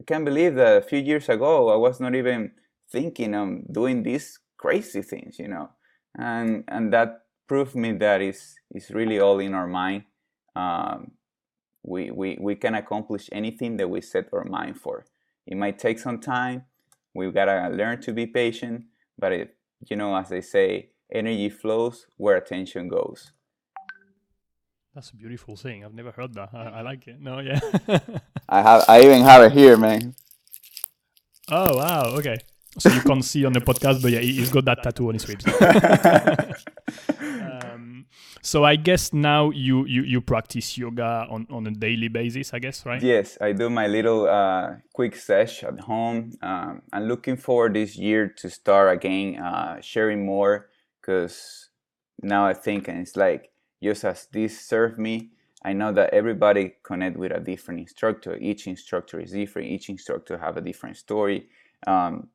[0.00, 2.52] I can't believe that a few years ago I was not even
[2.90, 5.70] thinking of doing these crazy things, you know,
[6.16, 10.04] and and that proved me that is is really all in our mind.
[10.54, 11.12] Um,
[11.82, 15.06] we, we, we can accomplish anything that we set our mind for.
[15.46, 16.64] It might take some time.
[17.14, 18.84] We've got to learn to be patient.
[19.18, 19.56] But, it,
[19.88, 23.32] you know, as they say, energy flows where attention goes.
[24.98, 25.84] That's a beautiful thing.
[25.84, 26.48] I've never heard that.
[26.52, 27.20] I, I like it.
[27.20, 27.60] No, yeah.
[28.48, 28.84] I have.
[28.88, 30.16] I even have it here, man.
[31.48, 32.16] Oh wow.
[32.18, 32.36] Okay.
[32.80, 35.28] So you can't see on the podcast, but yeah, he's got that tattoo on his
[35.28, 35.44] ribs.
[38.40, 42.58] So I guess now you you, you practice yoga on, on a daily basis, I
[42.58, 43.02] guess, right?
[43.02, 46.32] Yes, I do my little uh, quick sesh at home.
[46.40, 51.68] Um, I'm looking forward this year to start again uh, sharing more because
[52.22, 53.50] now I think and it's like
[53.82, 55.30] just as this served me,
[55.64, 58.36] I know that everybody connect with a different instructor.
[58.36, 59.68] Each instructor is different.
[59.68, 61.48] Each instructor have a different story.
[61.86, 62.28] Um,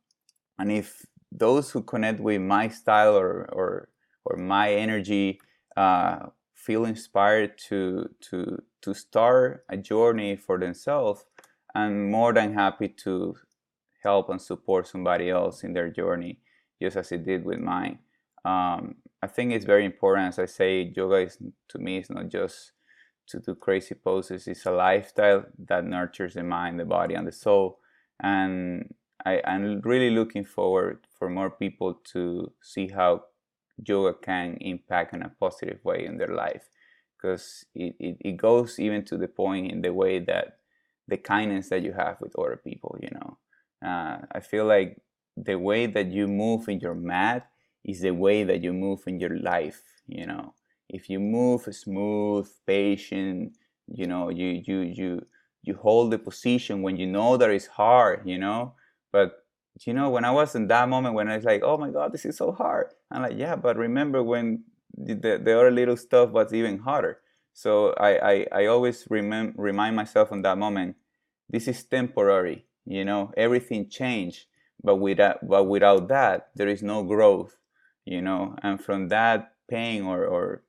[0.60, 3.90] and if those who connect with my style or or,
[4.26, 5.40] or my energy
[5.76, 11.26] uh, feel inspired to to to start a journey for themselves,
[11.74, 13.36] I'm more than happy to
[14.04, 16.40] help and support somebody else in their journey,
[16.82, 18.00] just as it did with mine.
[18.46, 21.38] Um, I think it's very important, as I say, yoga is
[21.70, 22.74] to me is not just
[23.28, 24.48] to do crazy poses.
[24.48, 27.80] It's a lifestyle that nurtures the mind, the body, and the soul.
[28.20, 28.94] And
[29.26, 33.24] I, I'm really looking forward for more people to see how
[33.78, 36.70] yoga can impact in a positive way in their life
[37.24, 40.58] because it, it, it goes even to the point in the way that
[41.08, 43.38] the kindness that you have with other people you know
[43.86, 45.02] uh, i feel like
[45.36, 47.50] the way that you move in your mat
[47.86, 50.54] is the way that you move in your life you know
[50.89, 53.54] if you move smooth patient
[53.88, 55.26] you know you you you
[55.63, 58.74] you hold the position when you know that it's hard you know
[59.12, 59.39] but
[59.86, 62.12] you know, when I was in that moment when I was like, oh my God,
[62.13, 62.88] this is so hard.
[63.12, 64.63] I'm like, yeah, but remember when
[64.96, 67.19] the, the other little stuff was even harder.
[67.54, 70.96] So I, I, I always remem- remind myself in that moment,
[71.50, 72.65] this is temporary.
[72.86, 74.46] you know everything changed
[74.84, 77.56] but without but without that there is no growth
[78.06, 80.63] you know and from that pain or or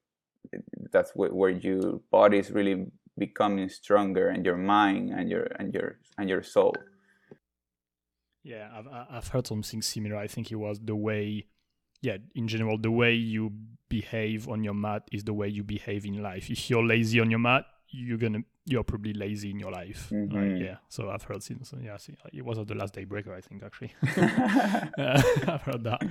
[0.93, 2.87] that's where your body is really
[3.19, 6.75] becoming stronger and your mind and your and your and your soul
[8.43, 11.47] yeah i've i've heard something similar i think it was the way
[12.03, 13.53] yeah in general the way you
[13.89, 17.31] behave on your mat is the way you behave in life if you're lazy on
[17.31, 20.09] your mat you're gonna you're probably lazy in your life.
[20.11, 20.57] Mm-hmm.
[20.57, 23.93] yeah, so I've heard since yeah, see, it was the last daybreaker, I think actually.
[24.99, 26.03] uh, I've heard that.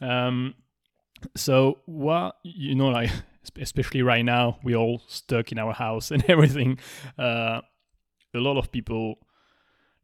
[0.00, 0.54] Um,
[1.36, 3.10] so what you know, like
[3.60, 6.78] especially right now, we're all stuck in our house and everything.
[7.18, 7.60] Uh,
[8.34, 9.16] a lot of people,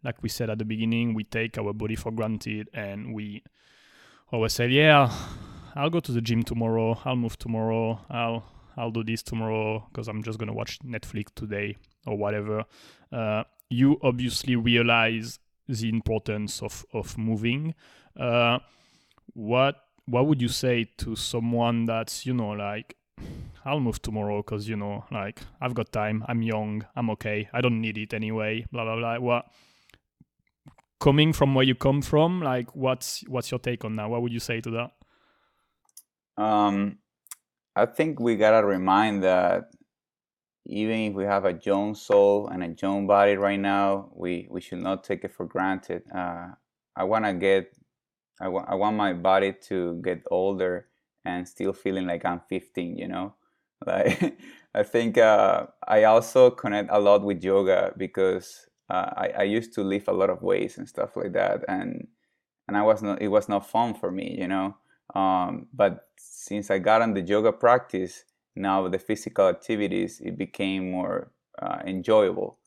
[0.05, 3.43] like we said at the beginning, we take our body for granted and we
[4.31, 5.13] always say, "Yeah,
[5.75, 6.99] I'll go to the gym tomorrow.
[7.05, 8.01] I'll move tomorrow.
[8.11, 8.45] I'll."
[8.79, 11.77] I'll do this tomorrow because I'm just gonna watch Netflix today
[12.07, 12.65] or whatever,
[13.13, 17.75] uh, you obviously realize the importance of of moving.
[18.17, 18.61] Uh,
[19.35, 19.77] what
[20.09, 22.97] what would you say to someone that's you know like
[23.65, 27.61] I'll move tomorrow because you know like I've got time, I'm young, I'm okay, I
[27.61, 28.67] don't need it anyway.
[28.73, 29.19] Blah blah blah.
[29.19, 29.47] What
[31.01, 34.09] coming from where you come from, like what's what's your take on that?
[34.11, 36.43] What would you say to that?
[36.43, 36.99] Um,
[37.75, 39.71] I think we gotta remind that
[40.69, 44.61] even if we have a young soul and a young body right now, we, we
[44.61, 46.03] should not take it for granted.
[46.15, 46.49] Uh,
[46.95, 47.73] I want to get,
[48.41, 50.87] I, wa- I want my body to get older
[51.25, 53.35] and still feeling like I'm 15, you know?
[53.87, 54.37] Like,
[54.75, 59.73] I think uh, I also connect a lot with yoga because uh, I, I used
[59.75, 61.65] to lift a lot of weights and stuff like that.
[61.69, 62.09] And,
[62.67, 64.77] and I was not, it was not fun for me, you know?
[65.15, 68.25] Um, but since I got on the yoga practice,
[68.57, 71.31] now the physical activities it became more
[71.63, 72.59] uh, enjoyable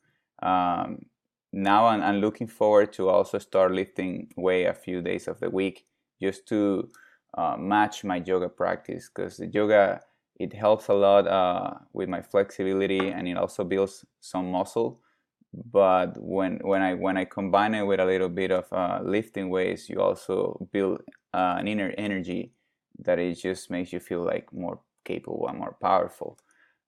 [0.42, 1.04] um,
[1.52, 5.50] now I'm, I'm, looking forward to also start lifting weight a few days of the
[5.50, 5.84] week
[6.20, 6.88] just to
[7.36, 10.00] uh, match my yoga practice because the yoga
[10.38, 15.00] it helps a lot uh, with my flexibility and it also builds some muscle
[15.70, 19.50] but when when I when I combine it with a little bit of uh, lifting
[19.50, 21.02] weights you also build
[21.34, 22.52] uh, an inner energy
[22.98, 26.38] that it just makes you feel like more capable and more powerful.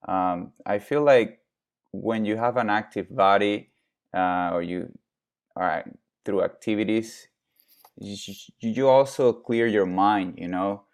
[0.07, 1.41] Um, I feel like
[1.93, 3.71] when you have an active body
[4.15, 4.93] uh, or you
[5.57, 5.85] are
[6.25, 7.29] through activities,
[7.97, 10.85] you, also clear your mind, you know,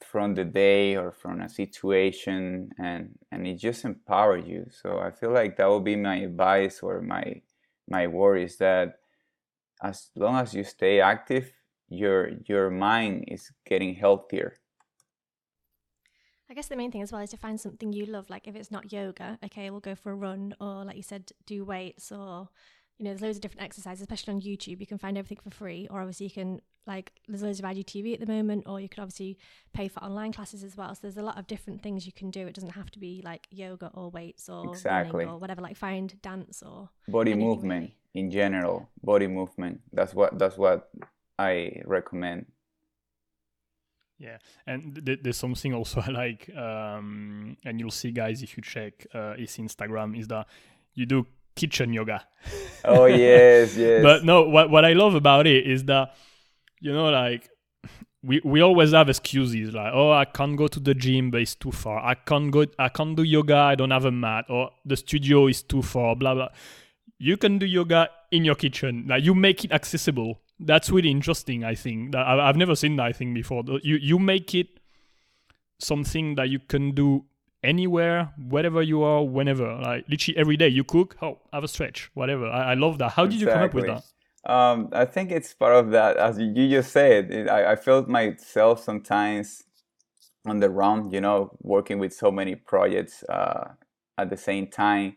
[0.00, 4.66] from the day or from a situation and and it just empowers you.
[4.70, 7.42] So i feel like that would be my advice or my
[7.88, 8.98] my word is that
[9.82, 11.52] as long as you stay active
[11.88, 14.54] your your mind is getting healthier
[16.48, 18.30] I guess the main thing as well is to find something you love.
[18.30, 21.32] Like if it's not yoga, okay, we'll go for a run, or like you said,
[21.44, 22.48] do weights, or
[22.98, 24.80] you know, there's loads of different exercises, especially on YouTube.
[24.80, 28.14] You can find everything for free, or obviously you can like there's loads of IGTV
[28.14, 29.38] at the moment, or you could obviously
[29.72, 30.94] pay for online classes as well.
[30.94, 32.46] So there's a lot of different things you can do.
[32.46, 35.60] It doesn't have to be like yoga or weights or exactly or whatever.
[35.60, 38.26] Like find dance or body movement really.
[38.26, 38.88] in general.
[39.02, 39.80] Body movement.
[39.92, 40.90] That's what that's what
[41.38, 42.46] I recommend
[44.18, 48.62] yeah, and th- there's something also I like, um, and you'll see, guys, if you
[48.62, 50.46] check uh, his Instagram, is that
[50.94, 52.24] you do kitchen yoga.
[52.84, 54.02] oh yes, yes.
[54.02, 56.14] But no, what what I love about it is that
[56.80, 57.48] you know, like
[58.22, 61.54] we we always have excuses like, oh, I can't go to the gym, but it's
[61.54, 62.04] too far.
[62.04, 65.46] I can't go, I can't do yoga, I don't have a mat, or the studio
[65.46, 66.16] is too far.
[66.16, 66.48] Blah blah.
[67.18, 69.06] You can do yoga in your kitchen.
[69.08, 71.64] Like you make it accessible that's really interesting.
[71.64, 73.62] I think that I've never seen that thing before.
[73.82, 74.68] You you make it
[75.78, 77.26] something that you can do
[77.62, 79.74] anywhere, wherever you are, whenever.
[79.76, 81.16] Like literally every day, you cook.
[81.20, 82.46] Oh, have a stretch, whatever.
[82.46, 83.12] I, I love that.
[83.12, 83.38] How exactly.
[83.38, 84.50] did you come up with that?
[84.50, 86.16] Um, I think it's part of that.
[86.16, 89.64] As you just said, it, I, I felt myself sometimes
[90.46, 91.10] on the run.
[91.10, 93.72] You know, working with so many projects uh,
[94.16, 95.16] at the same time.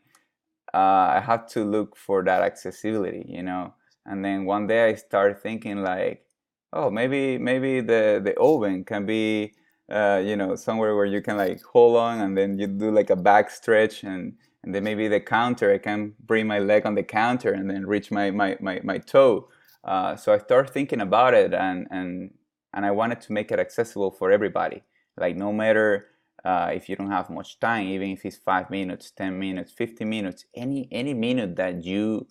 [0.74, 3.26] Uh, I have to look for that accessibility.
[3.28, 3.74] You know
[4.10, 6.26] and then one day I started thinking like,
[6.74, 9.54] oh, maybe maybe the the oven can be
[9.92, 13.10] uh, you know somewhere where you can like hold on and then you do like
[13.12, 14.34] a back stretch and
[14.64, 17.86] and then maybe the counter I can bring my leg on the counter and then
[17.86, 19.48] reach my my my, my toe.
[19.84, 22.32] Uh, so I started thinking about it and and
[22.74, 24.84] and I wanted to make it accessible for everybody.
[25.18, 26.08] Like no matter
[26.46, 30.06] uh, if you don't have much time, even if it's five minutes, ten minutes, fifty
[30.06, 32.28] minutes, any any minute that you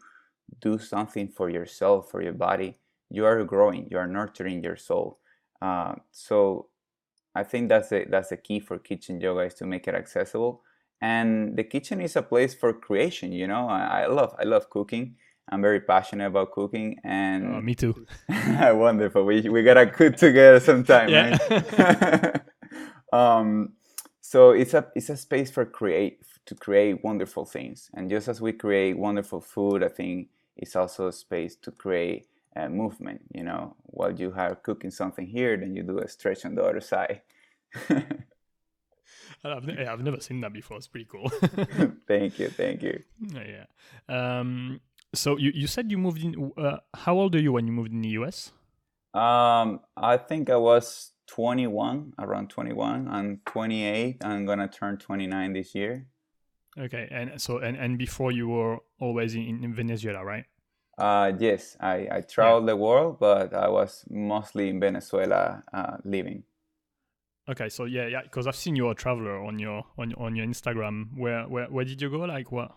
[0.61, 2.79] do something for yourself, for your body,
[3.11, 5.19] you are growing, you are nurturing your soul.
[5.61, 6.69] Uh, so
[7.35, 10.63] I think that's the that's the key for kitchen yoga is to make it accessible.
[11.01, 13.33] And the kitchen is a place for creation.
[13.33, 15.17] You know, I, I love I love cooking.
[15.51, 18.07] I'm very passionate about cooking, and uh, me too.
[18.29, 19.25] wonderful.
[19.25, 21.39] We we gotta cook together sometime, Yeah.
[21.49, 22.41] right?
[23.13, 23.75] um,
[24.21, 28.41] so it's a it's a space for create to create wonderful things, and just as
[28.41, 30.29] we create wonderful food, I think
[30.59, 33.23] it's also a space to create a movement.
[33.33, 36.65] You know, while you are cooking something here, then you do a stretch on the
[36.65, 37.23] other side.
[39.45, 40.77] I've, I've never seen that before.
[40.77, 41.29] It's pretty cool.
[42.09, 43.03] thank you, thank you.
[43.21, 43.67] yeah.
[44.09, 44.81] Um,
[45.15, 46.53] so you, you said you moved in.
[46.57, 48.53] Uh, how old are you when you moved in the US?
[49.15, 53.09] Um, I think I was 21, around 21.
[53.09, 54.25] I'm 28.
[54.25, 56.07] I'm gonna turn 29 this year.
[56.79, 60.45] Okay, and so and, and before you were always in, in Venezuela, right?
[60.97, 66.43] Uh, yes, I, I traveled the world, but I was mostly in Venezuela uh, living.
[67.49, 70.47] Okay, so yeah, yeah, because I've seen you're a traveler on your on on your
[70.47, 71.17] Instagram.
[71.17, 72.19] Where where where did you go?
[72.19, 72.73] Like what?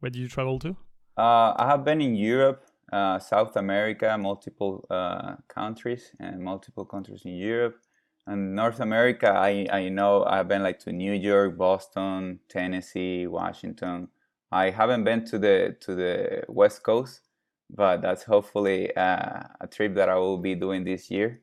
[0.00, 0.76] Where did you travel to?
[1.16, 7.22] Uh, I have been in Europe, uh, South America, multiple uh, countries, and multiple countries
[7.24, 7.76] in Europe.
[8.26, 14.08] And North America, I, I know I've been like to New York, Boston, Tennessee, Washington.
[14.50, 17.20] I haven't been to the to the West Coast,
[17.68, 21.42] but that's hopefully uh, a trip that I will be doing this year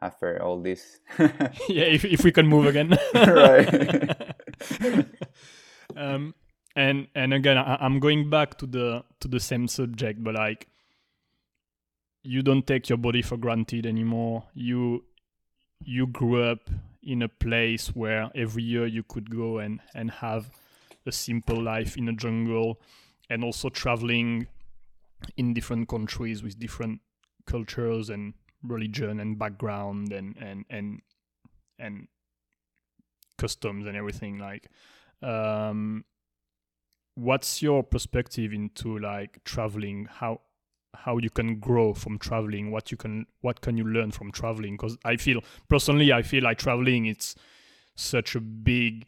[0.00, 1.00] after all this.
[1.68, 2.96] yeah, if if we can move again.
[3.14, 4.26] Right.
[5.96, 6.34] um,
[6.76, 10.68] and and again, I, I'm going back to the to the same subject, but like,
[12.22, 14.44] you don't take your body for granted anymore.
[14.54, 15.04] You
[15.84, 16.70] you grew up
[17.02, 20.50] in a place where every year you could go and and have
[21.06, 22.80] a simple life in a jungle,
[23.28, 24.46] and also traveling
[25.36, 27.00] in different countries with different
[27.46, 31.00] cultures and religion and background and and and
[31.78, 32.08] and
[33.36, 34.68] customs and everything like
[35.22, 36.04] um
[37.14, 40.08] what's your perspective into like traveling?
[40.10, 40.40] How
[40.94, 44.74] how you can grow from traveling what you can what can you learn from traveling?
[44.74, 47.34] Because i feel personally i feel like traveling it's
[47.96, 49.06] such a big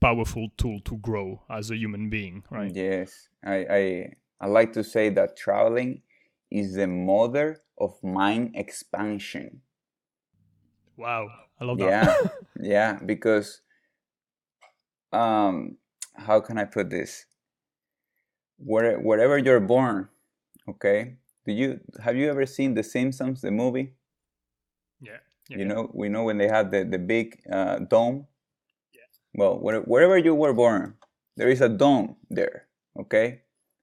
[0.00, 2.74] powerful tool to grow as a human being right?
[2.74, 6.02] Yes, I, I I like to say that traveling
[6.50, 9.62] is the mother of mind expansion.
[10.96, 11.28] wow.
[11.60, 11.88] I love that.
[11.88, 12.14] Yeah,
[12.60, 13.62] yeah, because
[15.12, 15.76] um,
[16.14, 17.26] how can I put this?
[18.58, 20.08] Where wherever you're born,
[20.68, 21.16] okay.
[21.46, 23.94] Do you have you ever seen The Simpsons, the movie?
[25.00, 28.26] yeah, yeah You know, we know when they had the the big uh, dome.
[29.34, 30.94] Well, where, wherever you were born,
[31.36, 32.66] there is a dome there,
[32.98, 33.42] okay?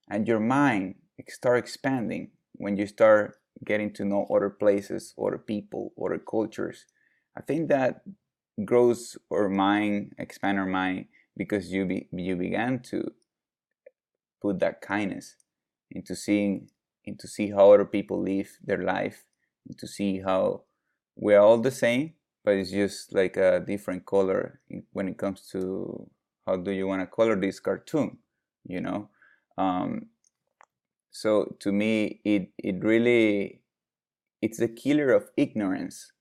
[0.10, 0.96] And your mind
[1.30, 6.86] start expanding when you start getting to know other places, other people, other cultures.
[7.38, 8.02] I think that
[8.66, 11.06] grows our mind, expand our mind
[11.38, 13.12] because you be, you began to
[14.42, 15.36] put that kindness
[15.92, 16.70] into seeing
[17.06, 19.26] into see how other people live their life,
[19.68, 20.64] and to see how
[21.16, 24.60] we're all the same, but it's just like a different color
[24.92, 26.10] when it comes to
[26.46, 28.18] how do you want to color this cartoon,
[28.68, 29.10] you know?
[29.58, 30.08] Um,
[31.12, 33.62] so to me, it it really
[34.42, 36.12] it's the killer of ignorance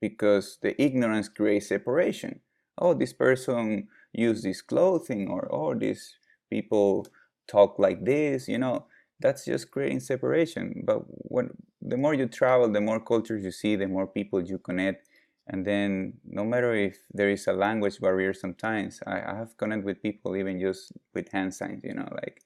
[0.00, 2.40] because the ignorance creates separation.
[2.78, 6.16] Oh, this person used this clothing, or oh, these
[6.50, 7.06] people
[7.46, 8.48] talk like this.
[8.48, 8.86] You know,
[9.22, 10.82] that's just creating separation.
[10.84, 11.50] But when
[11.80, 15.08] the more you travel, the more cultures you see, the more people you connect,
[15.48, 19.84] and then no matter if there is a language barrier, sometimes I, I have connected
[19.84, 21.82] with people even just with hand signs.
[21.84, 22.42] You know, like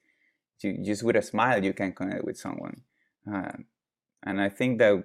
[0.61, 2.81] you, just with a smile, you can connect with someone.
[3.31, 3.51] Uh,
[4.23, 5.03] and I think that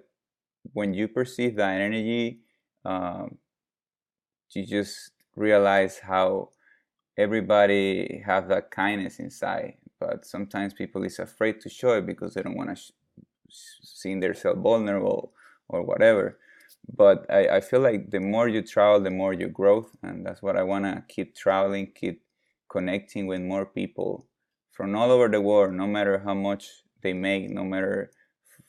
[0.73, 2.41] when you perceive that energy,
[2.85, 3.39] um,
[4.51, 6.51] you just realize how
[7.17, 9.77] everybody have that kindness inside.
[10.03, 14.61] But sometimes people is afraid to show it because they don't want to sh- themselves
[14.61, 15.33] vulnerable
[15.69, 16.39] or whatever.
[16.93, 20.43] But I, I feel like the more you travel, the more you grow, and that's
[20.43, 22.23] what I want to keep traveling, keep
[22.69, 24.27] connecting with more people
[24.73, 28.11] from all over the world, no matter how much they make, no matter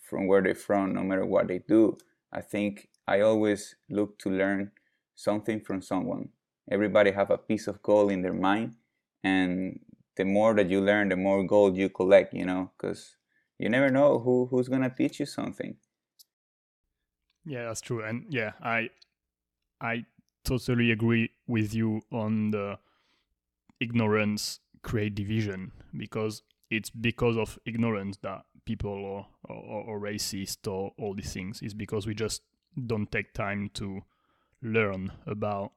[0.07, 1.97] from where they're from, no matter what they do.
[2.31, 4.71] I think I always look to learn
[5.15, 6.29] something from someone.
[6.69, 8.75] Everybody have a piece of gold in their mind,
[9.23, 9.79] and
[10.15, 12.33] the more that you learn, the more gold you collect.
[12.33, 13.17] You know, because
[13.57, 15.77] you never know who who's gonna teach you something.
[17.45, 18.03] Yeah, that's true.
[18.03, 18.89] And yeah, I
[19.81, 20.05] I
[20.43, 22.79] totally agree with you on the
[23.79, 30.91] ignorance create division because it's because of ignorance that people are, are, are racist or
[30.97, 31.61] all these things.
[31.61, 32.41] It's because we just
[32.87, 34.01] don't take time to
[34.61, 35.73] learn about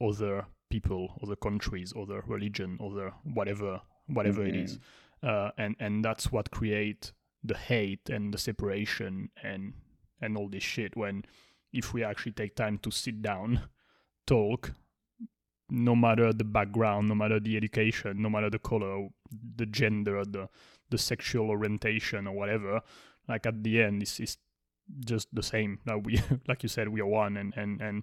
[0.00, 0.46] other
[0.76, 3.08] people, other countries, other religion, other
[3.38, 3.80] whatever
[4.16, 4.78] whatever it is.
[5.30, 7.12] uh, and and that's what create
[7.50, 9.62] the hate and the separation and
[10.22, 11.24] and all this shit when
[11.72, 13.60] if we actually take time to sit down
[14.26, 14.72] talk
[15.68, 19.08] no matter the background no matter the education no matter the color
[19.56, 20.48] the gender the
[20.90, 22.80] the sexual orientation or whatever
[23.28, 24.38] like at the end it's, it's
[25.04, 28.02] just the same that we like you said we are one and and and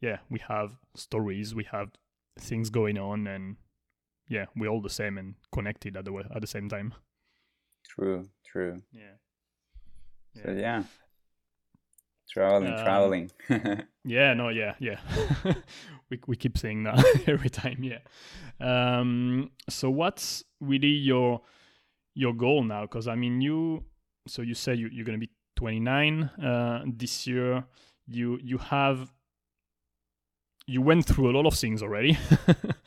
[0.00, 1.90] yeah we have stories we have
[2.38, 3.56] things going on and
[4.28, 6.94] yeah we're all the same and connected at the at the same time.
[7.88, 8.82] True true.
[8.92, 9.16] Yeah.
[10.42, 10.82] So yeah.
[12.30, 13.30] traveling um, traveling.
[14.04, 14.98] yeah no yeah yeah.
[16.08, 17.98] We, we keep saying that every time yeah.
[18.60, 21.40] Um so what's really your
[22.14, 22.82] your goal now?
[22.82, 23.84] Because i mean you
[24.28, 27.64] so you say you, you're going to be 29 uh, this year.
[28.06, 29.12] You you have
[30.66, 32.18] you went through a lot of things already.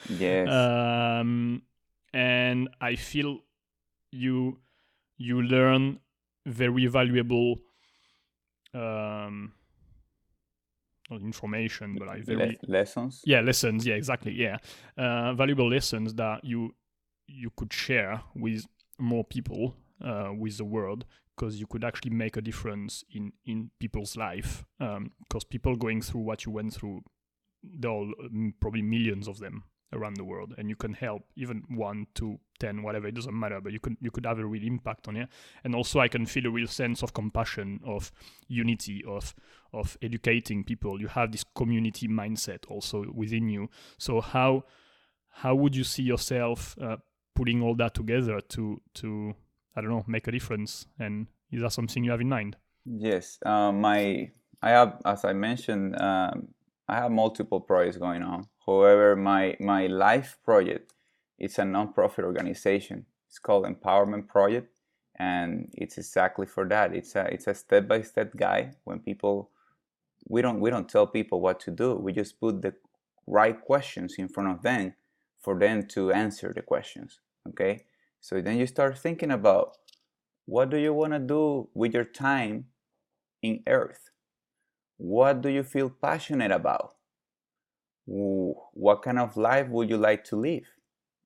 [0.09, 0.49] Yes.
[0.49, 1.61] Um,
[2.13, 3.39] and i feel
[4.11, 4.57] you
[5.17, 5.99] you learn
[6.47, 7.57] very valuable
[8.73, 9.53] um
[11.09, 13.21] not information but like very Le- lessons?
[13.25, 13.86] Yeah lessons.
[13.86, 14.32] Yeah exactly.
[14.34, 14.57] Yeah.
[14.97, 16.75] Uh, valuable lessons that you
[17.27, 18.65] you could share with
[18.99, 21.05] more people uh, with the world
[21.36, 26.01] because you could actually make a difference in in people's life because um, people going
[26.01, 27.01] through what you went through
[27.64, 31.64] there are mm, probably millions of them around the world and you can help even
[31.68, 34.64] one two ten whatever it doesn't matter but you could you could have a real
[34.64, 35.28] impact on it
[35.64, 38.12] and also i can feel a real sense of compassion of
[38.47, 39.34] unity of
[39.74, 44.64] of educating people you have this community mindset also within you so how
[45.30, 46.97] how would you see yourself uh,
[47.34, 49.34] putting all that together to to
[49.80, 50.88] I don't know, make a difference?
[50.99, 52.57] And is that something you have in mind?
[52.86, 54.30] Yes, uh, my
[54.62, 56.49] I have, as I mentioned, um,
[56.89, 58.47] I have multiple projects going on.
[58.65, 60.93] However, my my life project
[61.39, 63.05] it's a non-profit organization.
[63.27, 64.67] It's called Empowerment Project,
[65.17, 66.93] and it's exactly for that.
[66.93, 69.51] It's a it's a step-by-step guide when people
[70.27, 71.95] we don't we don't tell people what to do.
[71.95, 72.73] We just put the
[73.25, 74.93] right questions in front of them
[75.39, 77.21] for them to answer the questions.
[77.47, 77.85] Okay,
[78.19, 79.77] so then you start thinking about
[80.45, 82.65] what do you want to do with your time
[83.41, 84.09] in earth?
[84.99, 86.95] What do you feel passionate about?
[88.05, 90.67] What kind of life would you like to live?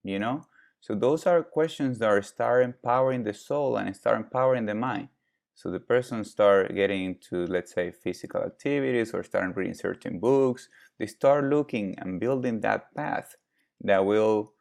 [0.04, 0.46] You know?
[0.80, 5.08] So those are questions that are start empowering the soul and start empowering the mind.
[5.56, 10.70] So the person start getting into, let's say, physical activities or start reading certain books.
[11.00, 13.36] They start looking and building that path
[13.82, 14.54] that will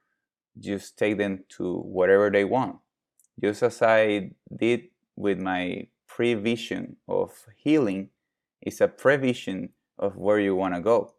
[0.58, 2.76] just take them to whatever they want.
[3.42, 4.84] Just as I did
[5.16, 8.08] with my prevision of healing,
[8.62, 11.14] it's a prevision of where you want to go.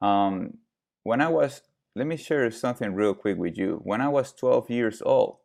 [0.00, 0.58] Um,
[1.02, 1.62] when I was,
[1.94, 3.80] let me share something real quick with you.
[3.82, 5.38] When I was 12 years old,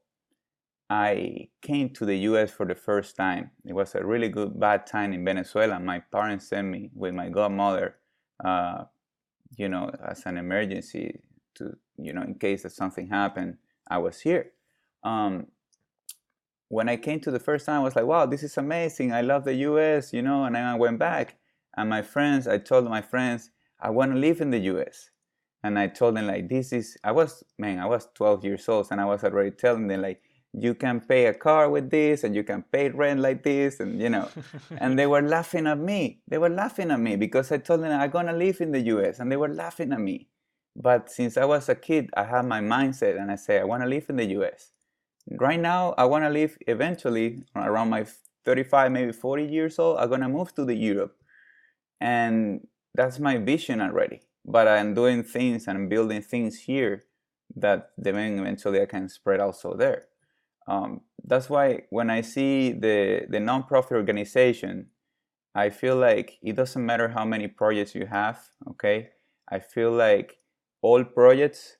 [0.90, 3.52] I came to the US for the first time.
[3.66, 5.80] It was a really good, bad time in Venezuela.
[5.80, 7.96] My parents sent me with my godmother,
[8.44, 8.86] uh,
[9.58, 11.20] you know, as an emergency
[11.58, 13.58] to you know in case that something happened
[13.90, 14.52] i was here
[15.04, 15.48] um,
[16.70, 19.14] when i came to the first time i was like wow this is amazing.
[19.14, 21.36] I love the us you know and then i went back
[21.76, 25.10] and my friends i told my friends i want to live in the us
[25.64, 28.88] and i told them like this is i was man i was 12 years old
[28.92, 30.22] and i was already telling them like
[30.54, 34.02] you can pay a car with this and you can pay rent like this and
[34.02, 34.28] you know.
[34.78, 36.22] And they were laughing at me.
[36.28, 39.20] They were laughing at me because i told them i'm gonna live in the us
[39.20, 40.28] and they were laughing at me.
[40.76, 43.82] But since I was a kid, I had my mindset and I say, I want
[43.82, 44.72] to live in the US.
[45.30, 48.06] Right now, I want to live eventually around my
[48.46, 49.98] 35, maybe 40 years old.
[49.98, 51.18] I'm going to move to the Europe.
[52.00, 54.22] And that's my vision already.
[54.46, 57.04] But I'm doing things and I'm building things here
[57.56, 60.06] that then eventually I can spread also there.
[60.68, 64.88] Um, that's why when I see the, the nonprofit organization,
[65.54, 69.10] I feel like it doesn't matter how many projects you have, okay?
[69.50, 70.38] I feel like
[70.82, 71.78] all projects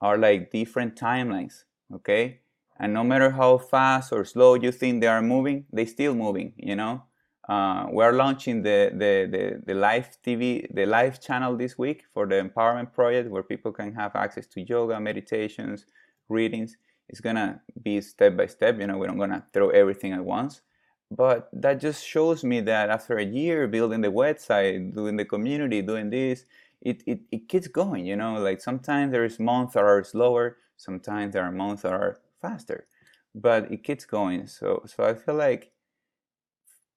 [0.00, 2.40] are like different timelines, okay?
[2.76, 6.52] And no matter how fast or slow you think they are moving, they still moving,
[6.56, 7.02] you know?
[7.48, 12.04] Uh, we are launching the, the, the, the live TV, the live channel this week
[12.12, 15.84] for the Empowerment Project where people can have access to yoga, meditations,
[16.28, 16.76] readings.
[17.08, 20.62] It's gonna be step by step, you know, we're not gonna throw everything at once.
[21.10, 25.82] But that just shows me that after a year building the website, doing the community,
[25.82, 26.46] doing this,
[26.80, 31.34] it, it, it keeps going, you know, like sometimes there's months that are slower, sometimes
[31.34, 32.86] there are months that are faster,
[33.34, 34.46] but it keeps going.
[34.46, 35.72] So, so I feel like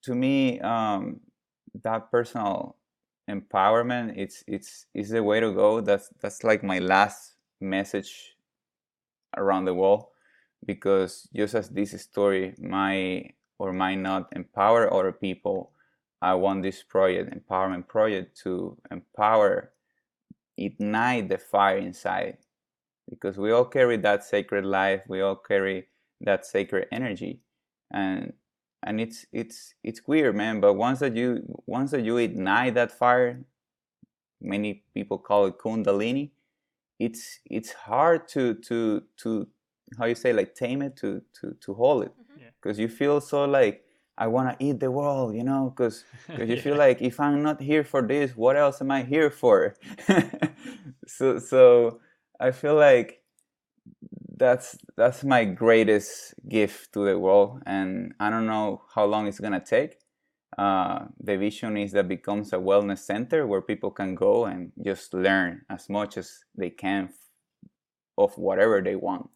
[0.03, 1.19] to me, um,
[1.83, 2.77] that personal
[3.29, 5.81] empowerment, it's, it's, is the way to go.
[5.81, 8.35] That's, that's like my last message
[9.35, 10.05] around the world
[10.65, 15.71] because just as this story might or might not empower other people,
[16.21, 19.71] I want this project, empowerment project, to empower,
[20.57, 22.37] ignite the fire inside,
[23.09, 25.01] because we all carry that sacred life.
[25.07, 25.87] We all carry
[26.21, 27.41] that sacred energy,
[27.91, 28.33] and
[28.83, 30.59] and it's it's it's weird, man.
[30.59, 33.43] But once that you once that you ignite that fire,
[34.41, 36.31] many people call it kundalini.
[36.99, 39.47] It's it's hard to to to
[39.97, 42.47] how you say like tame it to to to hold it mm-hmm.
[42.61, 43.83] because you feel so like
[44.17, 46.03] I want to eat the world, you know, because
[46.37, 49.75] you feel like if I'm not here for this, what else am I here for?
[51.07, 51.99] so so
[52.39, 53.23] I feel like
[54.37, 59.39] that's that's my greatest gift to the world, and I don't know how long it's
[59.39, 59.97] gonna take.
[60.57, 65.13] Uh, the vision is that becomes a wellness center where people can go and just
[65.13, 67.09] learn as much as they can
[68.17, 69.29] of whatever they want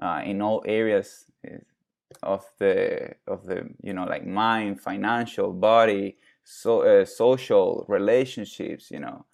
[0.00, 1.58] uh, in all areas eh,
[2.22, 9.00] of the of the you know like mind financial body so uh, social relationships you
[9.00, 9.24] know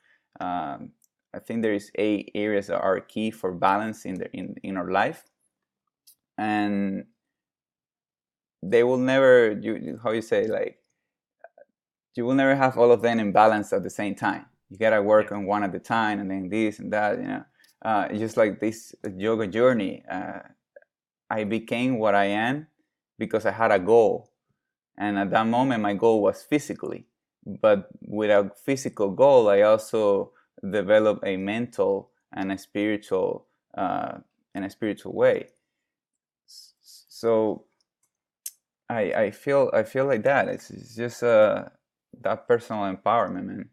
[0.40, 0.90] um,
[1.34, 4.76] i think there is eight areas that are key for balance in the in, in
[4.76, 5.24] our life
[6.38, 7.04] and
[8.62, 10.78] they will never you how you say like
[12.16, 15.02] you will never have all of them in balance at the same time you gotta
[15.02, 17.44] work on one at a time and then this and that you know
[17.82, 20.40] uh, just like this yoga journey uh,
[21.30, 22.66] i became what i am
[23.20, 24.32] because I had a goal.
[24.98, 27.06] And at that moment, my goal was physically.
[27.46, 30.32] But with a physical goal, I also
[30.68, 34.18] developed a mental and a spiritual uh,
[34.54, 35.48] in a spiritual way.
[36.46, 37.64] So
[38.88, 40.48] I I feel I feel like that.
[40.48, 41.64] It's, it's just uh,
[42.22, 43.68] that personal empowerment, man.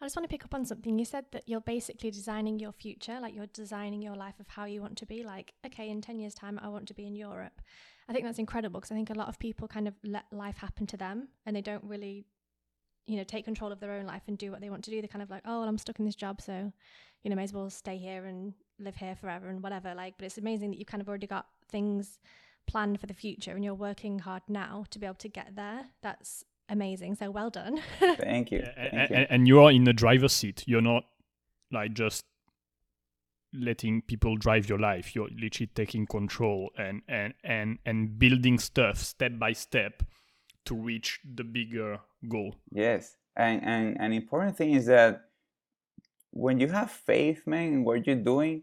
[0.00, 0.96] I just want to pick up on something.
[0.96, 4.64] You said that you're basically designing your future, like you're designing your life of how
[4.64, 5.24] you want to be.
[5.24, 7.60] Like, okay, in 10 years' time, I want to be in Europe.
[8.08, 10.58] I think that's incredible because I think a lot of people kind of let life
[10.58, 12.26] happen to them and they don't really,
[13.08, 15.00] you know, take control of their own life and do what they want to do.
[15.00, 16.72] They're kind of like, oh, well, I'm stuck in this job, so,
[17.22, 19.94] you know, may as well stay here and live here forever and whatever.
[19.94, 22.18] Like, but it's amazing that you've kind of already got things
[22.66, 25.86] planned for the future and you're working hard now to be able to get there.
[26.02, 27.14] That's amazing.
[27.14, 27.80] So well done.
[27.98, 28.60] Thank you.
[28.60, 29.16] Thank and, you.
[29.16, 30.64] and, and you are in the driver's seat.
[30.66, 31.04] You're not
[31.72, 32.26] like just
[33.54, 35.16] letting people drive your life.
[35.16, 40.02] You're literally taking control and and and and building stuff step by step
[40.68, 41.98] to reach the bigger
[42.28, 42.54] goal.
[42.70, 45.24] Yes, and and an important thing is that
[46.30, 48.62] when you have faith, man, in what you're doing,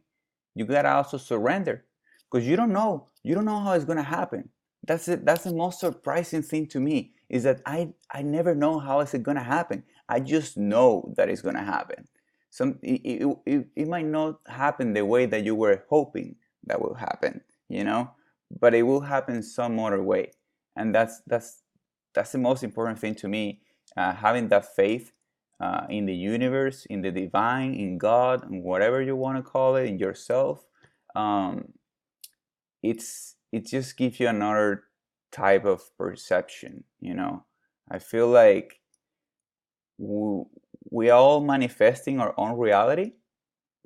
[0.53, 1.85] you gotta also surrender,
[2.31, 4.49] because you don't know, you don't know how it's gonna happen.
[4.85, 5.25] That's it.
[5.25, 9.13] That's the most surprising thing to me is that I I never know how is
[9.13, 9.83] it gonna happen.
[10.07, 12.07] I just know that it's gonna happen.
[12.51, 16.35] Some it, it, it, it might not happen the way that you were hoping
[16.67, 18.11] that will happen, you know,
[18.59, 20.31] but it will happen some other way,
[20.75, 21.64] and that's that's
[22.15, 23.61] that's the most important thing to me
[23.97, 25.11] uh, having that faith
[25.59, 29.75] uh, in the universe in the divine in god in whatever you want to call
[29.75, 30.65] it in yourself
[31.15, 31.73] um,
[32.83, 34.83] it's it just gives you another
[35.31, 37.43] type of perception you know?
[37.89, 38.79] I feel like
[39.97, 40.43] we,
[40.89, 43.13] we are all manifesting our own reality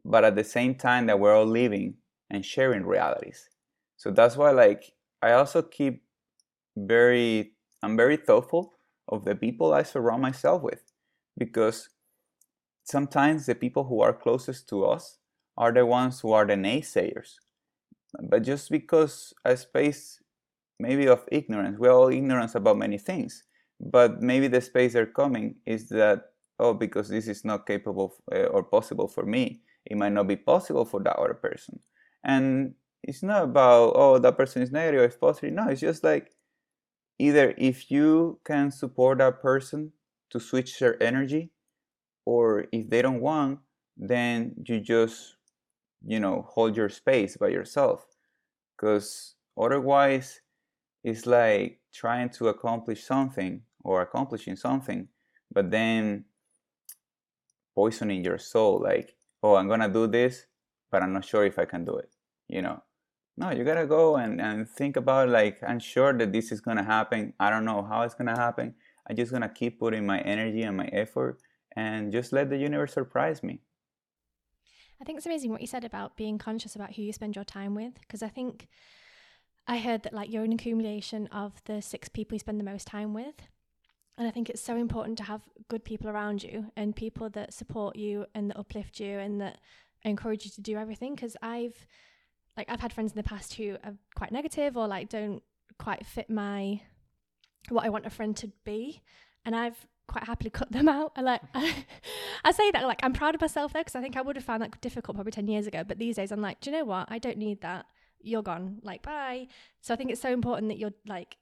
[0.05, 1.95] but at the same time that we're all living
[2.29, 3.49] and sharing realities.
[3.97, 6.03] So that's why like i also keep
[6.77, 7.53] very
[7.83, 8.73] i'm very thoughtful
[9.07, 10.81] of the people i surround myself with
[11.37, 11.89] because
[12.83, 15.17] sometimes the people who are closest to us
[15.57, 17.35] are the ones who are the naysayers.
[18.21, 20.19] But just because a space
[20.79, 23.43] maybe of ignorance we're all ignorant about many things
[23.81, 26.21] but maybe the space they're coming is that
[26.57, 30.37] oh because this is not capable uh, or possible for me it might not be
[30.37, 31.79] possible for that other person.
[32.23, 35.53] And it's not about oh that person is negative or it's positive.
[35.53, 36.31] No it's just like
[37.19, 39.91] either if you can support that person
[40.29, 41.51] to switch their energy
[42.25, 43.59] or if they don't want
[43.97, 45.35] then you just
[46.05, 48.05] you know hold your space by yourself.
[48.77, 50.39] Because otherwise
[51.03, 55.07] it's like trying to accomplish something or accomplishing something
[55.51, 56.25] but then
[57.75, 60.45] poisoning your soul like oh i'm gonna do this
[60.91, 62.09] but i'm not sure if i can do it
[62.47, 62.81] you know
[63.39, 66.83] no you gotta go and, and think about like i'm sure that this is gonna
[66.83, 68.75] happen i don't know how it's gonna happen
[69.07, 71.39] i'm just gonna keep putting my energy and my effort
[71.75, 73.59] and just let the universe surprise me
[75.01, 77.45] I think it's amazing what you said about being conscious about who you spend your
[77.45, 78.67] time with because I think
[79.65, 82.85] I heard that like you're an accumulation of the six people you spend the most
[82.85, 83.47] time with.
[84.17, 87.53] And I think it's so important to have good people around you and people that
[87.53, 89.59] support you and that uplift you and that
[90.03, 91.87] encourage you to do everything because I've
[92.59, 95.41] like I've had friends in the past who are quite negative or like don't
[95.77, 96.81] quite fit my
[97.69, 99.01] what I want a friend to be,
[99.45, 101.13] and I've quite happily cut them out.
[101.15, 101.41] I like
[102.43, 104.43] I say that like I'm proud of myself though because I think I would have
[104.43, 105.83] found that difficult probably ten years ago.
[105.87, 107.07] But these days I'm like, do you know what?
[107.09, 107.85] I don't need that.
[108.21, 108.79] You're gone.
[108.83, 109.47] Like bye.
[109.79, 111.37] So I think it's so important that you're like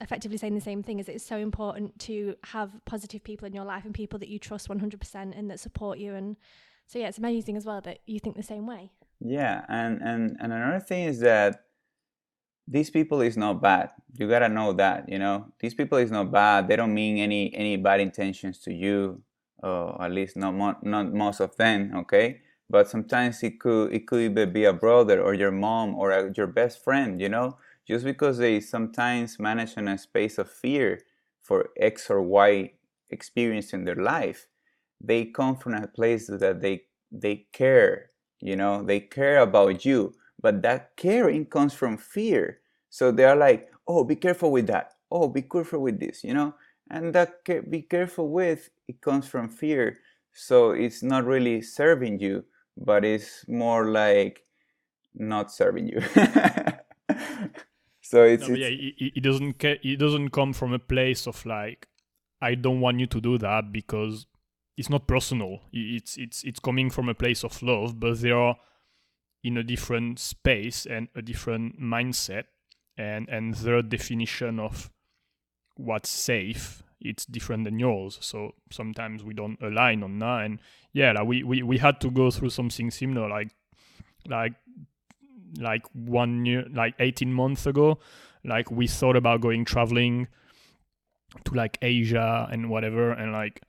[0.00, 3.64] effectively saying the same thing is it's so important to have positive people in your
[3.64, 6.36] life and people that you trust 100% and that support you and
[6.88, 8.90] so yeah it's amazing as well that you think the same way
[9.24, 11.64] yeah and and, and another thing is that
[12.68, 13.90] these people is not bad.
[14.16, 15.46] You gotta know that you know?
[15.60, 16.68] These people is not bad.
[16.68, 19.22] They don't mean any any bad intentions to you
[19.62, 22.40] or at least not mo- not most of them okay?
[22.70, 26.32] But sometimes it could it could even be a brother or your mom or a,
[26.36, 27.58] your best friend you know?
[27.86, 31.00] Just because they sometimes manage in a space of fear
[31.42, 32.72] for x or y
[33.10, 34.46] experience in their life
[35.00, 38.11] they come from a place that they they care
[38.42, 42.58] you know they care about you but that caring comes from fear.
[42.90, 44.92] So they are like oh be careful with that.
[45.10, 46.54] Oh be careful with this you know?
[46.90, 49.98] And that be careful with it comes from fear.
[50.32, 52.44] So it's not really serving you
[52.76, 54.44] but it's more like
[55.14, 56.00] not serving you.
[58.12, 61.46] So it's, no, it's yeah it, it doesn't it doesn't come from a place of
[61.46, 61.88] like
[62.42, 64.26] i don't want you to do that because
[64.76, 65.60] it's not personal.
[65.72, 68.56] It's it's it's coming from a place of love but they are
[69.44, 72.44] in a different space and a different mindset.
[72.96, 74.90] And and their definition of
[75.76, 78.18] what's safe it's different than yours.
[78.20, 80.44] So sometimes we don't align on that.
[80.44, 80.60] And
[80.92, 83.48] yeah like we, we we had to go through something similar like
[84.28, 84.54] like
[85.58, 87.98] like one year like 18 months ago
[88.44, 90.28] like we thought about going traveling
[91.44, 93.12] to like asia and whatever.
[93.12, 93.62] And like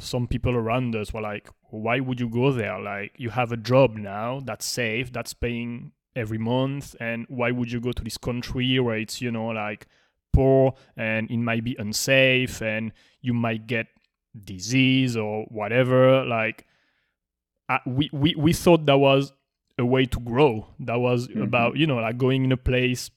[0.00, 2.80] some people around us were like why would you go there?
[2.80, 7.70] Like you have a job now that's safe that's paying every month and why would
[7.70, 9.86] you go to this country where it's you know like
[10.32, 13.86] poor and it might be unsafe and you might get
[14.44, 16.24] disease or whatever?
[16.24, 16.66] Like
[17.68, 19.32] uh, we, we we thought that was
[19.78, 20.66] a way to grow.
[20.80, 21.42] That was mm-hmm.
[21.42, 23.10] about you know like going in a place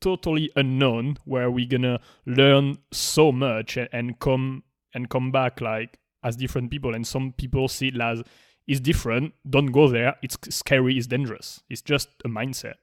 [0.00, 4.62] totally unknown where we're gonna learn so much and, and come
[4.94, 6.94] and come back like as different people.
[6.94, 8.22] And some people see it as
[8.66, 11.62] it's different don't go there it's scary it's dangerous.
[11.68, 12.74] It's just a mindset.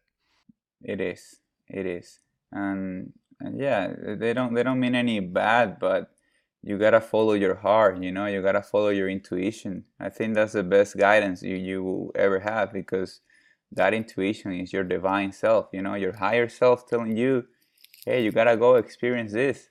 [0.82, 2.20] It is it is.
[2.52, 6.10] And, and yeah they don't they don't mean any bad but
[6.64, 8.26] you gotta follow your heart you know?
[8.26, 9.86] You gotta follow your intuition.
[10.00, 13.22] I think that's the best guidance you, you will ever have because
[13.72, 15.94] that intuition is your divine self you know?
[15.94, 17.46] Your higher self telling you
[18.06, 19.70] hey you gotta go experience this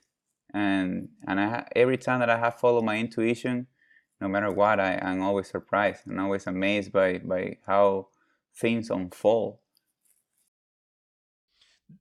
[0.53, 3.67] and and I every time that I have followed my intuition,
[4.21, 8.07] no matter what, I, I'm always surprised and always amazed by by how
[8.55, 9.57] things unfold.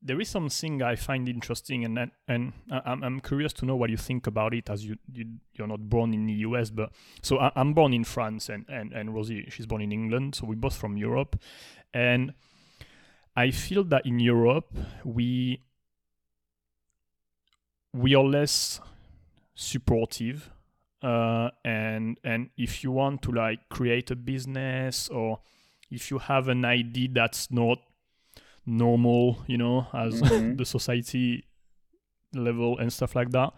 [0.03, 4.27] There is something I find interesting, and and I'm curious to know what you think
[4.27, 6.91] about it, as you, you you're not born in the US, but
[7.23, 10.57] so I'm born in France, and and and Rosie she's born in England, so we're
[10.57, 11.41] both from Europe,
[11.93, 12.35] and
[13.37, 14.73] I feel that in Europe
[15.05, 15.61] we
[17.95, 18.81] we are less
[19.55, 20.51] supportive
[21.03, 25.39] uh, and and if you want to like create a business or
[25.91, 27.79] if you have an idea that's not
[28.67, 30.57] normal you know as mm-hmm.
[30.59, 31.45] the society
[32.33, 33.53] level and stuff like that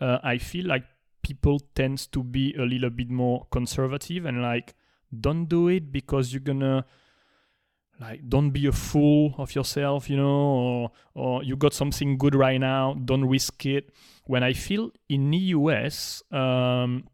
[0.00, 0.84] uh, i feel like
[1.22, 4.74] people tends to be a little bit more conservative and like
[5.18, 6.84] don't do it because you're gonna
[8.00, 12.34] like don't be a fool of yourself you know or or you got something good
[12.34, 13.90] right now don't risk it.
[14.26, 17.08] When i feel in the us um,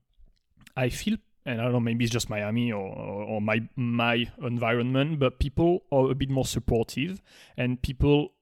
[0.77, 4.27] i feel and i don't know maybe it's just miami or, or, or my my
[4.43, 7.21] environment but people are a bit more supportive
[7.57, 8.33] and people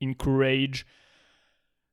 [0.00, 0.86] encourage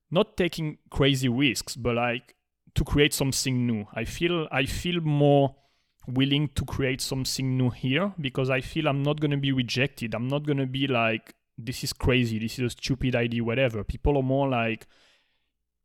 [0.10, 2.36] not taking crazy risks but like
[2.76, 3.86] to create something new.
[3.94, 5.56] I feel i feel more
[6.08, 10.14] willing to create something new here because I feel I'm not going to be rejected.
[10.14, 13.84] I'm not going to be like, this is crazy, this is a stupid idea, whatever.
[13.84, 14.88] People are more like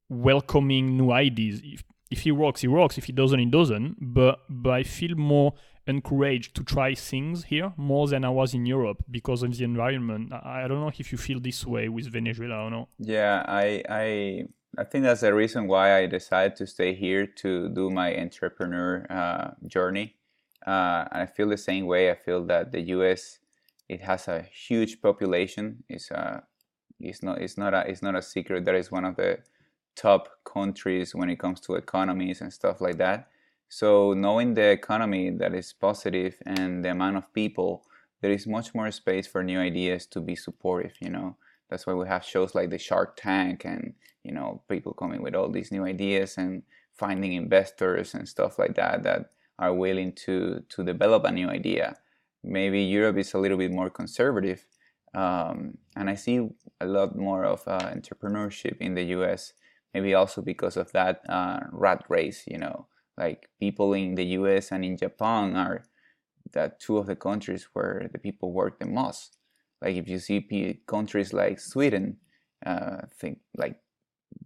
[0.09, 1.61] welcoming new ideas.
[1.63, 2.99] If, if he works, he works.
[2.99, 3.97] If he doesn't, he doesn't.
[4.01, 5.55] But, but I feel more
[5.87, 10.33] encouraged to try things here more than I was in Europe because of the environment.
[10.33, 12.89] I, I don't know if you feel this way with Venezuela or not.
[12.99, 14.45] Yeah, I, I
[14.77, 19.07] I think that's the reason why I decided to stay here to do my entrepreneur
[19.11, 20.17] uh, journey.
[20.67, 22.11] Uh, and I feel the same way.
[22.11, 23.39] I feel that the U.S.
[23.89, 25.85] it has a huge population.
[25.89, 26.41] It's uh,
[27.01, 29.39] it's not it's not a it's not a secret that it's one of the
[29.97, 33.29] top countries when it comes to economies and stuff like that.
[33.69, 37.85] So knowing the economy that is positive and the amount of people
[38.21, 40.93] there is much more space for new ideas to be supportive.
[41.01, 41.37] You know,
[41.69, 43.95] that's why we have shows like the Shark Tank and
[44.25, 46.63] you know people coming with all these new ideas and
[46.95, 51.97] finding investors and stuff like that that are willing to to develop a new idea.
[52.45, 54.67] Maybe Europe is a little bit more conservative,
[55.15, 56.49] um, and I see
[56.81, 59.53] a lot more of uh, entrepreneurship in the U.S.
[59.95, 62.45] Maybe also because of that uh, rat race.
[62.47, 64.71] You know, like people in the U.S.
[64.71, 65.85] and in Japan are
[66.53, 69.38] that two of the countries where the people work the most.
[69.83, 72.17] Like if you see p- countries like Sweden,
[72.67, 73.77] uh, think like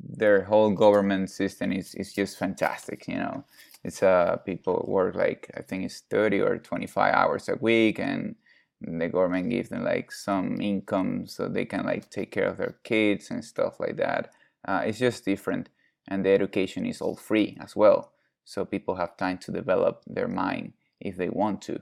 [0.01, 3.07] their whole government system is, is just fantastic.
[3.09, 3.45] You know,
[3.85, 7.99] it's uh people work like I think it's thirty or twenty five hours a week,
[7.99, 8.37] and
[8.81, 12.77] the government gives them like some income so they can like take care of their
[12.85, 14.33] kids and stuff like that.
[14.67, 15.69] Uh, it's just different,
[16.09, 18.13] and the education is all free as well,
[18.45, 21.81] so people have time to develop their mind if they want to.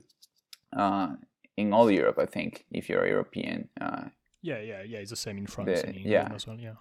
[0.77, 1.15] Uh,
[1.61, 3.69] in all Europe, I think, if you're a European.
[3.81, 4.05] Uh,
[4.43, 4.99] yeah, yeah, yeah.
[4.99, 6.21] It's the same in France The- and in yeah.
[6.21, 6.59] England as well.
[6.59, 6.75] Yeah.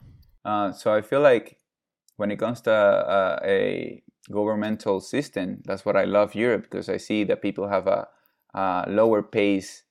[0.46, 1.58] Uh, so I feel like
[2.18, 4.02] when it comes to uh, a
[4.32, 8.08] governmental system, that's what I love Europe because I see that people have a,
[8.54, 9.84] a lower pace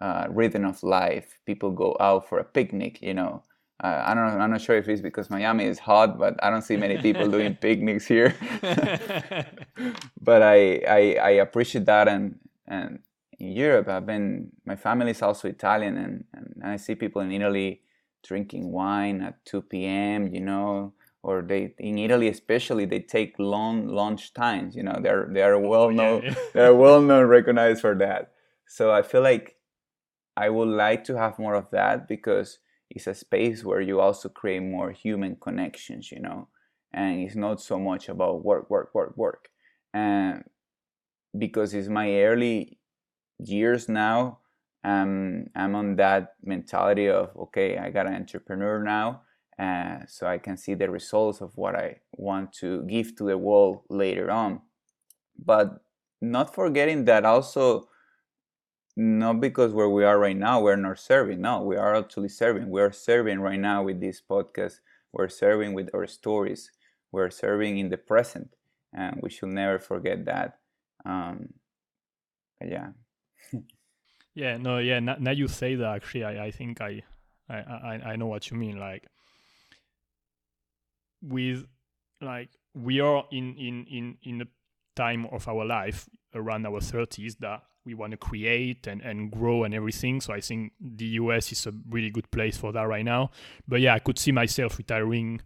[0.00, 1.38] uh, rhythm of life.
[1.46, 3.42] People go out for a picnic, you know.
[3.82, 4.38] Uh, I don't know.
[4.38, 7.30] I'm not sure if it's because Miami is hot, but I don't see many people
[7.30, 8.34] doing picnics here.
[10.20, 13.00] but I, I I appreciate that and and
[13.38, 17.32] in Europe I've been my family is also Italian and, and I see people in
[17.32, 17.82] Italy
[18.22, 20.32] drinking wine at 2 p.m.
[20.34, 25.28] you know or they in Italy especially they take long lunch times you know they're
[25.32, 26.34] they're well known yeah.
[26.54, 28.32] they're well known recognized for that
[28.66, 29.56] so I feel like
[30.36, 32.58] I would like to have more of that because
[32.90, 36.48] it's a space where you also create more human connections you know
[36.92, 39.50] and it's not so much about work work work work
[39.92, 40.44] and
[41.38, 42.78] because it's my early
[43.38, 44.38] years now
[44.84, 49.22] um, i'm on that mentality of okay i got an entrepreneur now
[49.58, 53.38] uh, so i can see the results of what i want to give to the
[53.38, 54.60] world later on.
[55.38, 55.80] But
[56.20, 57.88] not forgetting that also
[58.98, 62.70] not because where we are right now we're not serving no we are actually serving.
[62.70, 64.80] We are serving right now with this podcast.
[65.12, 66.70] We're serving with our stories.
[67.12, 68.56] We're serving in the present
[68.94, 70.58] and we should never forget that.
[71.04, 71.50] Um,
[72.64, 72.88] yeah
[74.34, 75.00] Yeah, no, yeah.
[75.00, 77.02] Now, now you say that, actually, I, I think I,
[77.48, 78.78] I, I, I know what you mean.
[78.78, 79.06] Like,
[81.22, 81.66] with,
[82.20, 84.46] like, we are in in in in a
[84.94, 89.64] time of our life around our thirties that we want to create and and grow
[89.64, 90.20] and everything.
[90.20, 93.30] So I think the US is a really good place for that right now.
[93.66, 95.40] But yeah, I could see myself retiring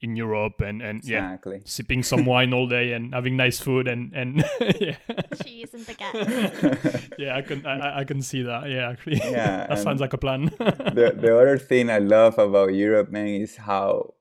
[0.00, 4.12] in Europe and and yeah, sipping some wine all day and having nice food and
[4.14, 4.44] and
[4.80, 4.96] yeah.
[5.42, 7.12] Cheese and baguette.
[7.18, 8.68] yeah, I can I, I- I can see that.
[8.70, 10.46] Yeah, actually, Yeah, that sounds like a plan.
[10.58, 14.14] the, the other thing I love about Europe, man, is how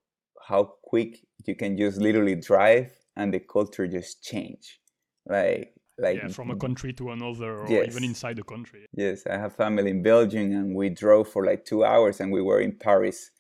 [0.48, 4.80] how quick you can just literally drive and the culture just change.
[5.26, 7.88] Like like yeah, from a country to another, or Yes.
[7.90, 8.86] even inside the country.
[8.94, 12.42] yes, I have family in Belgium and we drove for like two hours and we
[12.42, 13.32] were in Paris.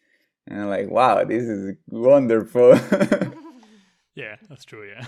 [0.47, 2.79] And I'm like, wow, this is wonderful.
[4.17, 4.89] Yeah, that's true.
[4.89, 5.05] Yeah.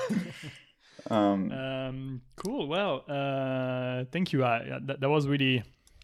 [1.09, 2.67] um, um, cool.
[2.67, 4.45] Well, uh, thank you.
[4.45, 5.63] Uh, that, that was really.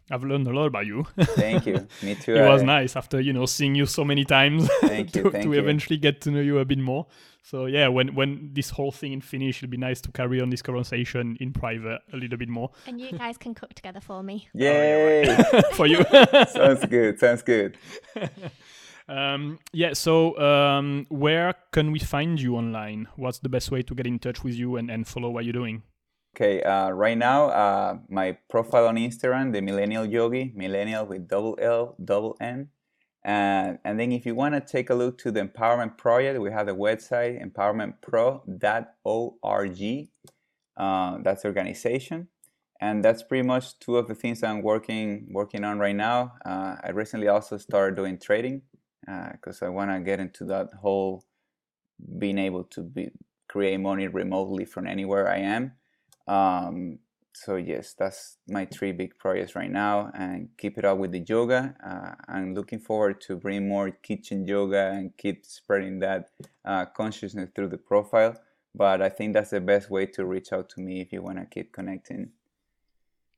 [0.09, 1.05] I've learned a lot about you.
[1.19, 1.88] thank you.
[2.01, 2.36] Me too.
[2.36, 5.45] it was nice after you know seeing you so many times Thank to, you, thank
[5.45, 5.59] to you.
[5.59, 7.05] eventually get to know you a bit more.
[7.43, 10.49] So yeah, when when this whole thing is finished, it'll be nice to carry on
[10.49, 14.23] this conversation in private a little bit more and you guys can cook together for
[14.23, 14.47] me.
[14.53, 15.25] Yay!
[15.73, 16.03] for you.
[16.49, 17.19] sounds good.
[17.19, 17.77] Sounds good.
[19.08, 19.93] Um, yeah.
[19.93, 23.08] So um, where can we find you online?
[23.16, 25.53] What's the best way to get in touch with you and, and follow what you're
[25.53, 25.84] doing?
[26.36, 31.58] Okay, uh, right now, uh, my profile on Instagram, the Millennial Yogi, Millennial with double
[31.62, 32.70] L, double N.
[33.24, 36.51] And, and then if you want to take a look to the Empowerment Project, we
[36.51, 40.10] have the website, empowermentpro.org.
[40.78, 42.28] Uh, that's the organization.
[42.82, 46.34] And that's pretty much two of the things I'm working working on right now.
[46.45, 48.64] Uh, I recently also started doing trading
[49.06, 51.24] because I want to get into that whole
[52.18, 53.12] being able to be
[53.47, 55.74] create money remotely from anywhere I am.
[56.28, 56.99] Um,
[57.34, 61.24] so yes, that's my three big projects right now, and keep it up with the
[61.28, 61.76] yoga.
[61.86, 66.30] Uh, I'm looking forward to bring more kitchen yoga and keep spreading that
[66.64, 68.38] uh, consciousness through the profile.
[68.74, 71.39] But I think that's the best way to reach out to me if you want
[71.39, 72.32] to keep connecting.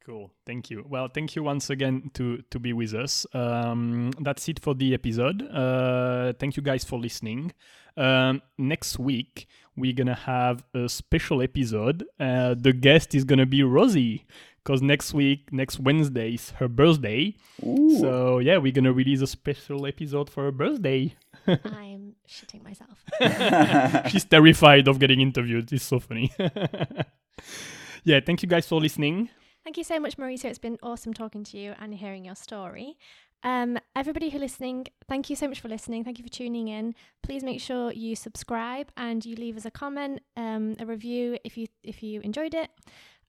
[0.07, 0.31] Cool.
[0.45, 0.85] Thank you.
[0.87, 3.25] Well, thank you once again to to be with us.
[3.33, 5.41] Um, that's it for the episode.
[5.41, 7.51] Uh, thank you guys for listening.
[7.97, 12.05] Um, next week we're gonna have a special episode.
[12.17, 14.25] Uh, the guest is gonna be Rosie
[14.63, 17.35] because next week, next Wednesday is her birthday.
[17.65, 17.99] Ooh.
[17.99, 21.15] So yeah, we're gonna release a special episode for her birthday.
[21.47, 23.03] I'm shitting myself.
[24.11, 25.73] She's terrified of getting interviewed.
[25.73, 26.31] It's so funny.
[28.05, 29.29] yeah, thank you guys for listening.
[29.67, 30.45] Thank you so much, Mauricio.
[30.45, 32.97] It's been awesome talking to you and hearing your story.
[33.43, 36.05] Um, everybody who listening, thank you so much for listening.
[36.05, 36.95] Thank you for tuning in.
[37.21, 41.57] Please make sure you subscribe and you leave us a comment, um, a review if
[41.57, 42.69] you if you enjoyed it.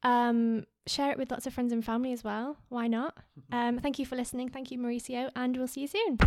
[0.05, 2.59] Um, share it with lots of friends and family as well.
[2.69, 3.17] Why not?
[3.51, 4.51] Um, thank you for listening.
[4.51, 6.19] Thank you, Mauricio, and we'll see you soon.